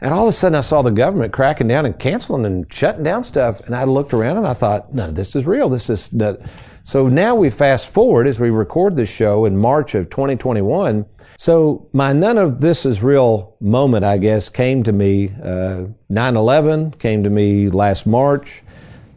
And 0.01 0.15
all 0.15 0.23
of 0.23 0.29
a 0.29 0.33
sudden, 0.33 0.55
I 0.57 0.61
saw 0.61 0.81
the 0.81 0.93
government 0.93 1.33
cracking 1.33 1.67
down 1.69 1.85
and 1.85 1.99
canceling 1.99 2.47
and 2.47 2.73
shutting 2.73 3.03
down 3.03 3.25
stuff. 3.25 3.61
And 3.67 3.75
I 3.75 3.83
looked 3.85 4.15
around 4.15 4.39
and 4.39 4.47
I 4.47 4.55
thought, 4.55 4.95
none 4.95 5.11
of 5.11 5.15
this 5.17 5.35
is 5.35 5.45
real. 5.45 5.69
This 5.69 5.91
is 5.91 6.13
not. 6.13 6.39
So 6.85 7.09
now 7.09 7.35
we 7.35 7.51
fast 7.51 7.93
forward 7.93 8.27
as 8.29 8.39
we 8.41 8.49
record 8.51 8.97
this 8.97 9.13
show 9.13 9.45
in 9.45 9.57
March 9.57 9.95
of 9.97 10.09
2021. 10.09 11.05
So 11.37 11.89
my 11.93 12.13
none 12.13 12.39
of 12.39 12.61
this 12.61 12.87
is 12.87 13.03
real 13.03 13.57
moment, 13.61 14.05
I 14.05 14.19
guess, 14.19 14.49
came 14.49 14.83
to 14.85 14.93
me. 14.93 15.31
Uh, 15.43 15.87
9/11 16.11 16.99
came 16.99 17.25
to 17.25 17.31
me 17.31 17.69
last 17.69 18.07
March. 18.07 18.63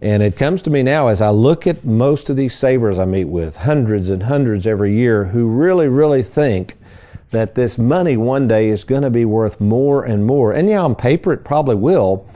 And 0.04 0.22
it 0.22 0.36
comes 0.36 0.62
to 0.64 0.70
me 0.70 0.84
now 0.84 1.08
as 1.08 1.22
I 1.22 1.30
look 1.30 1.66
at 1.66 1.86
most 1.86 2.30
of 2.30 2.36
these 2.36 2.54
savers 2.54 3.00
I 3.00 3.06
meet 3.06 3.30
with, 3.30 3.56
hundreds 3.56 4.10
and 4.10 4.24
hundreds 4.24 4.68
every 4.68 4.94
year, 4.94 5.24
who 5.24 5.48
really, 5.48 5.88
really 5.88 6.22
think 6.22 6.76
that 7.32 7.56
this 7.56 7.78
money 7.78 8.18
one 8.18 8.46
day 8.46 8.68
is 8.68 8.84
going 8.84 9.04
to 9.04 9.10
be 9.10 9.24
worth 9.24 9.62
more 9.62 10.04
and 10.04 10.26
more. 10.26 10.52
And 10.52 10.68
yeah, 10.68 10.82
on 10.82 10.94
paper 10.96 11.32
it 11.32 11.46
probably 11.46 11.76
will, 11.76 12.28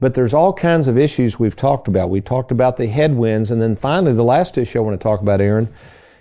but 0.00 0.12
there's 0.12 0.34
all 0.34 0.52
kinds 0.52 0.86
of 0.86 0.98
issues 0.98 1.38
we've 1.38 1.56
talked 1.56 1.88
about. 1.88 2.10
We 2.10 2.20
talked 2.20 2.52
about 2.52 2.76
the 2.76 2.88
headwinds, 2.88 3.50
and 3.50 3.62
then 3.62 3.74
finally, 3.74 4.12
the 4.12 4.22
last 4.22 4.58
issue 4.58 4.80
I 4.80 4.82
want 4.82 5.00
to 5.00 5.02
talk 5.02 5.22
about, 5.22 5.40
Aaron, 5.40 5.72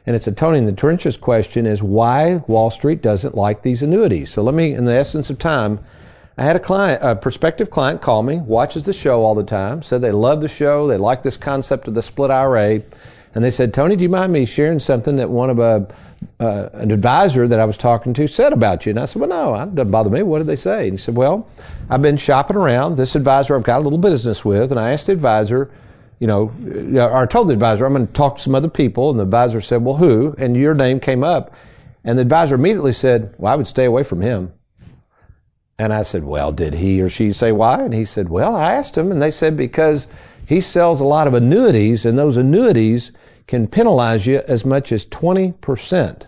and 0.06 0.16
it's 0.16 0.28
a 0.28 0.32
Tony 0.32 0.58
in 0.58 0.66
the 0.66 0.72
Trenches 0.72 1.18
question, 1.18 1.66
is 1.66 1.84
why 1.84 2.38
Wall 2.48 2.70
Street 2.70 3.02
doesn't 3.02 3.36
like 3.36 3.62
these 3.62 3.84
annuities. 3.84 4.32
So 4.32 4.42
let 4.42 4.56
me, 4.56 4.74
in 4.74 4.86
the 4.86 4.94
essence 4.94 5.30
of 5.30 5.38
time, 5.38 5.80
I 6.38 6.43
had 6.43 6.56
a 6.56 6.60
client, 6.60 7.04
a 7.04 7.15
prospective 7.15 7.69
client 7.69 8.02
call 8.02 8.24
me, 8.24 8.39
watches 8.39 8.86
the 8.86 8.93
show 8.93 9.24
all 9.24 9.36
the 9.36 9.43
time, 9.43 9.84
said 9.84 10.02
they 10.02 10.12
love 10.12 10.41
the 10.41 10.48
show, 10.48 10.88
they 10.88 10.98
like 10.98 11.22
this 11.22 11.38
concept 11.38 11.88
of 11.88 11.93
the 11.93 12.02
split 12.02 12.32
IRA, 12.32 12.82
and 13.36 13.43
they 13.43 13.52
said, 13.52 13.74
Tony, 13.74 13.96
do 13.96 14.04
you 14.04 14.10
mind 14.10 14.34
me 14.34 14.46
sharing 14.46 14.80
something 14.80 15.15
that 15.17 15.30
one 15.30 15.50
of 15.50 15.60
a, 15.60 15.88
uh, 16.39 16.69
an 16.74 16.91
advisor 16.91 17.48
that 17.48 17.60
I 17.60 17.65
was 17.65 17.78
talking 17.78 18.13
to 18.15 18.28
said 18.28 18.54
about 18.54 18.86
you? 18.86 18.91
And 18.91 19.00
I 19.00 19.06
said, 19.06 19.19
well, 19.19 19.30
no, 19.30 19.56
it 19.56 19.76
doesn't 19.76 19.91
bother 19.91 20.10
me. 20.10 20.24
What 20.24 20.39
did 20.39 20.48
they 20.48 20.56
say? 20.56 20.84
And 20.84 20.93
he 20.93 20.98
said, 20.98 21.15
well, 21.15 21.48
I've 21.89 22.02
been 22.02 22.17
shopping 22.17 22.56
around. 22.56 22.96
This 22.96 23.15
advisor 23.15 23.56
I've 23.56 23.63
got 23.63 23.80
a 23.80 23.84
little 23.84 24.00
business 24.00 24.43
with, 24.43 24.72
and 24.72 24.80
I 24.80 24.91
asked 24.91 25.08
the 25.08 25.13
advisor, 25.13 25.72
you 26.19 26.28
know, 26.28 26.52
or 26.96 27.17
I 27.17 27.26
told 27.26 27.48
the 27.48 27.54
advisor 27.54 27.86
I'm 27.86 27.93
going 27.93 28.08
to 28.08 28.13
talk 28.13 28.38
to 28.38 28.41
some 28.41 28.56
other 28.56 28.69
people, 28.69 29.10
and 29.10 29.19
the 29.19 29.24
advisor 29.24 29.62
said, 29.62 29.84
well, 29.84 29.98
who? 29.98 30.36
And 30.38 30.56
your 30.56 30.74
name 30.74 31.00
came 31.00 31.24
up, 31.24 31.56
and 32.04 32.17
the 32.17 32.24
advisor 32.24 32.56
immediately 32.56 32.93
said, 32.93 33.34
well, 33.38 33.54
I 33.54 33.56
would 33.56 33.67
stay 33.67 33.86
away 33.86 34.04
from 34.04 34.22
him. 34.22 34.54
And 35.78 35.92
I 35.92 36.04
said, 36.04 36.24
Well, 36.24 36.52
did 36.52 36.76
he 36.76 37.02
or 37.02 37.10
she 37.10 37.32
say 37.32 37.52
why? 37.52 37.82
And 37.82 37.94
he 37.94 38.06
said, 38.06 38.30
Well, 38.30 38.56
I 38.56 38.74
asked 38.74 38.98
him, 38.98 39.12
and 39.12 39.22
they 39.22 39.32
said 39.32 39.58
because 39.58 40.08
he 40.46 40.62
sells 40.62 41.00
a 41.00 41.06
lot 41.06 41.28
of 41.28 41.34
annuities, 41.34 42.06
and 42.06 42.18
those 42.18 42.38
annuities 42.38 43.12
can 43.48 43.68
penalize 43.68 44.28
you 44.28 44.42
as 44.48 44.66
much 44.66 44.92
as 44.92 45.06
20%. 45.06 46.28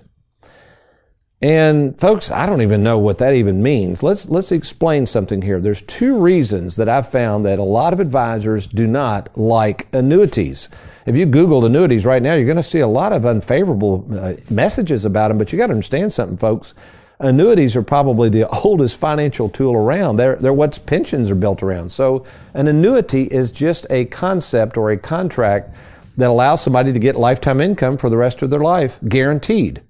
And 1.41 1.99
folks, 1.99 2.31
I 2.31 2.45
don't 2.45 2.61
even 2.61 2.81
know 2.81 2.97
what 2.97 3.17
that 3.19 3.33
even 3.33 3.61
means. 3.61 4.01
Let's 4.01 4.27
let's 4.29 4.51
explain 4.51 5.05
something 5.05 5.41
here. 5.41 5.59
There's 5.59 5.81
two 5.81 6.17
reasons 6.17 6.77
that 6.77 6.89
I've 6.89 7.07
found 7.07 7.45
that 7.45 7.59
a 7.59 7.63
lot 7.63 7.93
of 7.93 7.99
advisors 7.99 8.65
do 8.65 8.87
not 8.87 9.37
like 9.37 9.87
annuities. 9.93 10.69
If 11.05 11.15
you 11.15 11.27
Googled 11.27 11.65
annuities 11.65 12.05
right 12.05 12.23
now, 12.23 12.33
you're 12.33 12.45
going 12.45 12.55
to 12.55 12.63
see 12.63 12.79
a 12.79 12.87
lot 12.87 13.13
of 13.13 13.25
unfavorable 13.25 14.07
uh, 14.17 14.33
messages 14.49 15.05
about 15.05 15.27
them. 15.27 15.37
But 15.37 15.51
you 15.51 15.59
got 15.59 15.67
to 15.67 15.73
understand 15.73 16.13
something, 16.13 16.37
folks. 16.37 16.73
Annuities 17.19 17.75
are 17.75 17.81
probably 17.81 18.29
the 18.29 18.47
oldest 18.63 18.97
financial 18.97 19.49
tool 19.49 19.75
around. 19.75 20.17
They're, 20.17 20.35
they're 20.35 20.53
what 20.53 20.79
pensions 20.85 21.31
are 21.31 21.35
built 21.35 21.63
around. 21.63 21.89
So 21.89 22.25
an 22.53 22.67
annuity 22.67 23.23
is 23.23 23.51
just 23.51 23.85
a 23.89 24.05
concept 24.05 24.77
or 24.77 24.91
a 24.91 24.97
contract 24.97 25.75
that 26.17 26.29
allows 26.29 26.61
somebody 26.61 26.93
to 26.93 26.99
get 26.99 27.15
lifetime 27.15 27.59
income 27.59 27.97
for 27.97 28.09
the 28.09 28.17
rest 28.17 28.41
of 28.41 28.49
their 28.49 28.61
life, 28.61 28.99
guaranteed. 29.07 29.81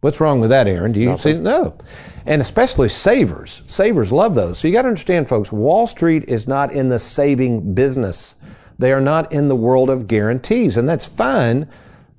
What's 0.00 0.20
wrong 0.20 0.40
with 0.40 0.50
that, 0.50 0.66
Aaron? 0.66 0.92
Do 0.92 1.00
you 1.00 1.16
see? 1.16 1.34
No. 1.34 1.78
And 2.26 2.42
especially 2.42 2.90
savers. 2.90 3.62
Savers 3.66 4.12
love 4.12 4.34
those. 4.34 4.58
So 4.58 4.68
you 4.68 4.74
got 4.74 4.82
to 4.82 4.88
understand, 4.88 5.28
folks, 5.28 5.50
Wall 5.50 5.86
Street 5.86 6.24
is 6.28 6.46
not 6.46 6.72
in 6.72 6.90
the 6.90 6.98
saving 6.98 7.74
business. 7.74 8.36
They 8.78 8.92
are 8.92 9.00
not 9.00 9.32
in 9.32 9.48
the 9.48 9.56
world 9.56 9.88
of 9.88 10.06
guarantees, 10.06 10.76
and 10.76 10.88
that's 10.88 11.06
fine, 11.06 11.68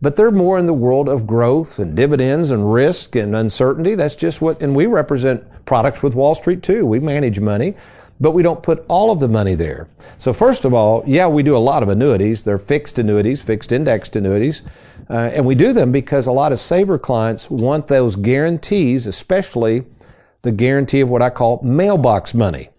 but 0.06 0.16
they're 0.16 0.30
more 0.30 0.60
in 0.60 0.68
the 0.68 0.74
world 0.74 1.10
of 1.10 1.26
growth 1.26 1.80
and 1.80 1.96
dividends 1.96 2.52
and 2.52 2.72
risk 2.72 3.16
and 3.16 3.36
uncertainty. 3.36 3.96
That's 3.96 4.16
just 4.16 4.40
what, 4.40 4.62
and 4.62 4.76
we 4.76 4.86
represent 4.86 5.44
products 5.66 6.04
with 6.04 6.14
Wall 6.14 6.36
Street 6.36 6.62
too. 6.62 6.86
We 6.86 7.00
manage 7.00 7.40
money, 7.40 7.74
but 8.22 8.30
we 8.34 8.44
don't 8.44 8.62
put 8.62 8.86
all 8.88 9.10
of 9.10 9.20
the 9.20 9.28
money 9.28 9.56
there. 9.56 9.88
So 10.20 10.32
first 10.32 10.64
of 10.64 10.76
all, 10.76 11.04
yeah, 11.08 11.28
we 11.28 11.42
do 11.42 11.58
a 11.58 11.66
lot 11.72 11.82
of 11.82 11.90
annuities. 11.90 12.44
They're 12.44 12.60
fixed 12.60 13.00
annuities, 13.00 13.42
fixed 13.42 13.72
indexed 13.72 14.16
annuities. 14.16 14.62
Uh, 15.10 15.32
and 15.34 15.44
we 15.44 15.56
do 15.56 15.74
them 15.74 15.92
because 15.92 16.28
a 16.28 16.32
lot 16.32 16.52
of 16.52 16.60
saver 16.60 17.00
clients 17.00 17.50
want 17.50 17.88
those 17.88 18.16
guarantees, 18.16 19.08
especially 19.08 19.86
the 20.44 20.52
guarantee 20.52 21.02
of 21.02 21.10
what 21.10 21.24
I 21.24 21.32
call 21.32 21.64
mailbox 21.64 22.36
money. 22.36 22.70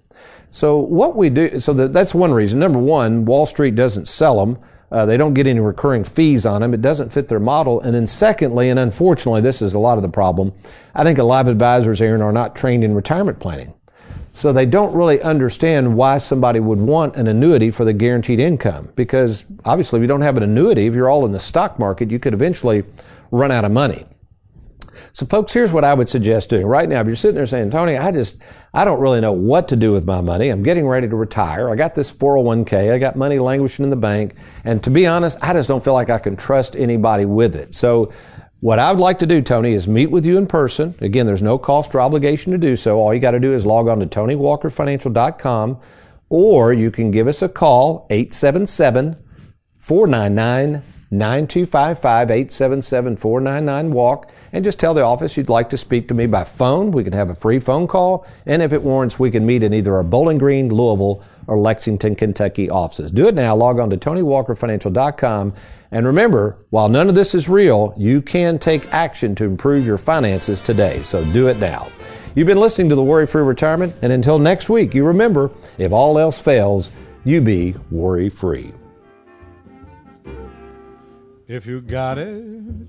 So 0.53 0.79
what 0.79 1.17
we 1.17 1.31
do, 1.31 1.59
so 1.59 1.73
that, 1.73 1.93
that's 1.93 2.15
one 2.15 2.33
reason. 2.33 2.61
Number 2.61 2.79
one, 2.79 3.25
Wall 3.25 3.47
Street 3.47 3.75
doesn't 3.75 4.07
sell 4.07 4.47
them. 4.47 4.59
Uh, 4.91 5.05
they 5.05 5.17
don't 5.17 5.35
get 5.35 5.47
any 5.47 5.61
recurring 5.61 6.05
fees 6.05 6.47
on 6.47 6.61
them. 6.61 6.73
It 6.73 6.81
doesn't 6.81 7.13
fit 7.13 7.29
their 7.29 7.41
model. 7.41 7.81
And 7.81 7.95
then 7.95 8.07
secondly, 8.07 8.71
and 8.71 8.79
unfortunately, 8.79 9.41
this 9.41 9.61
is 9.61 9.75
a 9.75 9.79
lot 9.79 9.99
of 9.99 10.03
the 10.03 10.09
problem. 10.09 10.53
I 10.95 11.03
think 11.03 11.19
a 11.19 11.25
lot 11.25 11.47
of 11.47 11.53
advisors, 11.53 12.01
Aaron, 12.01 12.23
are 12.23 12.33
not 12.33 12.55
trained 12.55 12.85
in 12.85 12.95
retirement 12.95 13.41
planning. 13.41 13.75
So 14.33 14.53
they 14.53 14.67
don't 14.67 14.95
really 14.95 15.21
understand 15.23 15.97
why 15.97 16.19
somebody 16.19 16.61
would 16.61 16.79
want 16.79 17.17
an 17.17 17.27
annuity 17.27 17.71
for 17.71 17.85
the 17.85 17.95
guaranteed 17.95 18.39
income. 18.39 18.91
Because 18.95 19.45
obviously, 19.65 19.99
if 19.99 20.03
you 20.03 20.09
don't 20.09 20.21
have 20.21 20.37
an 20.37 20.43
annuity, 20.43 20.87
if 20.87 20.95
you're 20.95 21.09
all 21.09 21.25
in 21.25 21.33
the 21.33 21.41
stock 21.41 21.79
market, 21.79 22.11
you 22.11 22.19
could 22.19 22.35
eventually 22.35 22.85
run 23.31 23.51
out 23.51 23.65
of 23.65 23.73
money. 23.73 24.05
So 25.17 25.25
folks, 25.25 25.55
here's 25.55 25.73
what 25.73 25.83
I 25.83 25.95
would 25.95 26.11
suggest 26.11 26.51
doing 26.51 26.67
right 26.67 26.87
now. 26.87 27.01
If 27.01 27.07
you're 27.07 27.17
sitting 27.17 27.37
there 27.37 27.47
saying, 27.47 27.71
Tony, 27.71 27.97
I 27.97 28.13
just, 28.13 28.39
I 28.75 28.85
don't 28.85 29.01
really 29.01 29.23
know 29.23 29.33
what 29.33 29.67
to 29.69 29.75
do 29.75 29.91
with 29.91 30.05
my 30.05 30.21
money. 30.21 30.51
I'm 30.51 30.63
getting 30.63 30.87
ready 30.87 31.09
to 31.09 31.17
retire. 31.17 31.71
I 31.71 31.75
got 31.75 31.95
this 31.95 32.15
401k. 32.15 32.93
I 32.93 32.99
got 32.99 33.17
money 33.17 33.39
languishing 33.39 33.85
in 33.85 33.89
the 33.89 33.97
bank. 33.97 34.35
And 34.65 34.85
to 34.85 34.91
be 34.91 35.07
honest, 35.07 35.39
I 35.41 35.55
just 35.55 35.71
don't 35.71 35.83
feel 35.83 35.95
like 35.95 36.11
I 36.11 36.19
can 36.19 36.37
trust 36.37 36.77
anybody 36.77 37.25
with 37.25 37.57
it. 37.57 37.73
So 37.75 38.13
what 38.61 38.79
I 38.79 38.93
would 38.93 39.01
like 39.01 39.19
to 39.21 39.27
do, 39.27 39.41
Tony, 39.41 39.73
is 39.73 39.89
meet 39.89 40.11
with 40.11 40.27
you 40.27 40.37
in 40.37 40.47
person. 40.47 40.95
Again, 41.01 41.25
there's 41.25 41.41
no 41.41 41.57
cost 41.57 41.95
or 41.95 42.03
obligation 42.03 42.53
to 42.53 42.59
do 42.59 42.77
so. 42.77 42.99
All 42.99 43.15
you 43.15 43.21
got 43.21 43.31
to 43.31 43.41
do 43.41 43.55
is 43.55 43.65
log 43.65 43.89
on 43.89 44.01
to 44.01 44.07
TonyWalkerFinancial.com 44.07 45.81
or 46.29 46.75
you 46.75 46.91
can 46.91 47.11
give 47.11 47.27
us 47.27 47.41
a 47.41 47.49
call, 47.49 48.07
877 48.11 49.17
499 49.79 50.83
9255 51.19 52.31
877 52.31 53.17
499 53.17 53.93
WALK 53.93 54.31
and 54.53 54.65
just 54.65 54.79
tell 54.79 54.95
the 54.95 55.03
office 55.03 55.37
you'd 55.37 55.49
like 55.49 55.71
to 55.71 55.77
speak 55.77 56.09
to 56.09 56.15
me 56.15 56.27
by 56.27 56.45
phone. 56.45 56.91
We 56.91 57.05
can 57.05 57.13
have 57.13 57.31
a 57.31 57.35
free 57.35 57.59
phone 57.59 57.87
call. 57.87 58.27
And 58.47 58.63
if 58.63 58.73
it 58.73 58.83
warrants, 58.83 59.19
we 59.19 59.31
can 59.31 59.45
meet 59.45 59.63
in 59.63 59.75
either 59.75 59.95
our 59.95 60.03
Bowling 60.03 60.39
Green, 60.39 60.69
Louisville, 60.69 61.23
or 61.47 61.59
Lexington, 61.59 62.15
Kentucky 62.17 62.71
offices. 62.71 63.11
Do 63.11 63.29
it 63.29 63.35
now. 63.35 63.55
Log 63.55 63.79
on 63.79 63.91
to 63.91 63.97
TonyWalkerFinancial.com. 63.97 65.55
And 65.91 66.07
remember, 66.07 66.59
while 66.71 66.89
none 66.89 67.09
of 67.09 67.15
this 67.15 67.35
is 67.35 67.49
real, 67.49 67.95
you 67.97 68.21
can 68.21 68.59
take 68.59 68.93
action 68.93 69.35
to 69.37 69.45
improve 69.45 69.87
your 69.87 69.99
finances 69.99 70.61
today. 70.61 71.03
So 71.03 71.25
do 71.33 71.49
it 71.49 71.59
now. 71.59 71.89
You've 72.35 72.47
been 72.47 72.61
listening 72.61 72.89
to 72.91 72.95
the 72.95 73.03
Worry 73.03 73.27
Free 73.27 73.43
Retirement. 73.43 73.95
And 74.03 74.13
until 74.13 74.39
next 74.39 74.69
week, 74.69 74.95
you 74.95 75.05
remember 75.05 75.51
if 75.79 75.93
all 75.93 76.19
else 76.19 76.41
fails, 76.41 76.91
you 77.25 77.41
be 77.41 77.75
worry 77.91 78.29
free. 78.29 78.73
If 81.49 81.65
you 81.65 81.81
got 81.81 82.19
it, 82.19 82.43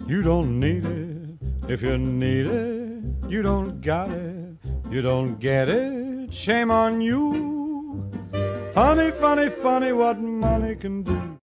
you 0.07 0.23
don't 0.23 0.59
need 0.59 0.83
it. 0.83 1.69
If 1.69 1.83
you 1.83 1.95
need 1.95 2.47
it, 2.47 3.03
you 3.29 3.43
don't 3.43 3.81
got 3.81 4.09
it. 4.09 4.57
You 4.89 5.03
don't 5.03 5.39
get 5.39 5.69
it. 5.69 6.33
Shame 6.33 6.71
on 6.71 6.99
you. 6.99 8.09
Funny, 8.73 9.11
funny, 9.11 9.49
funny 9.49 9.91
what 9.91 10.19
money 10.19 10.75
can 10.75 11.03
do. 11.03 11.27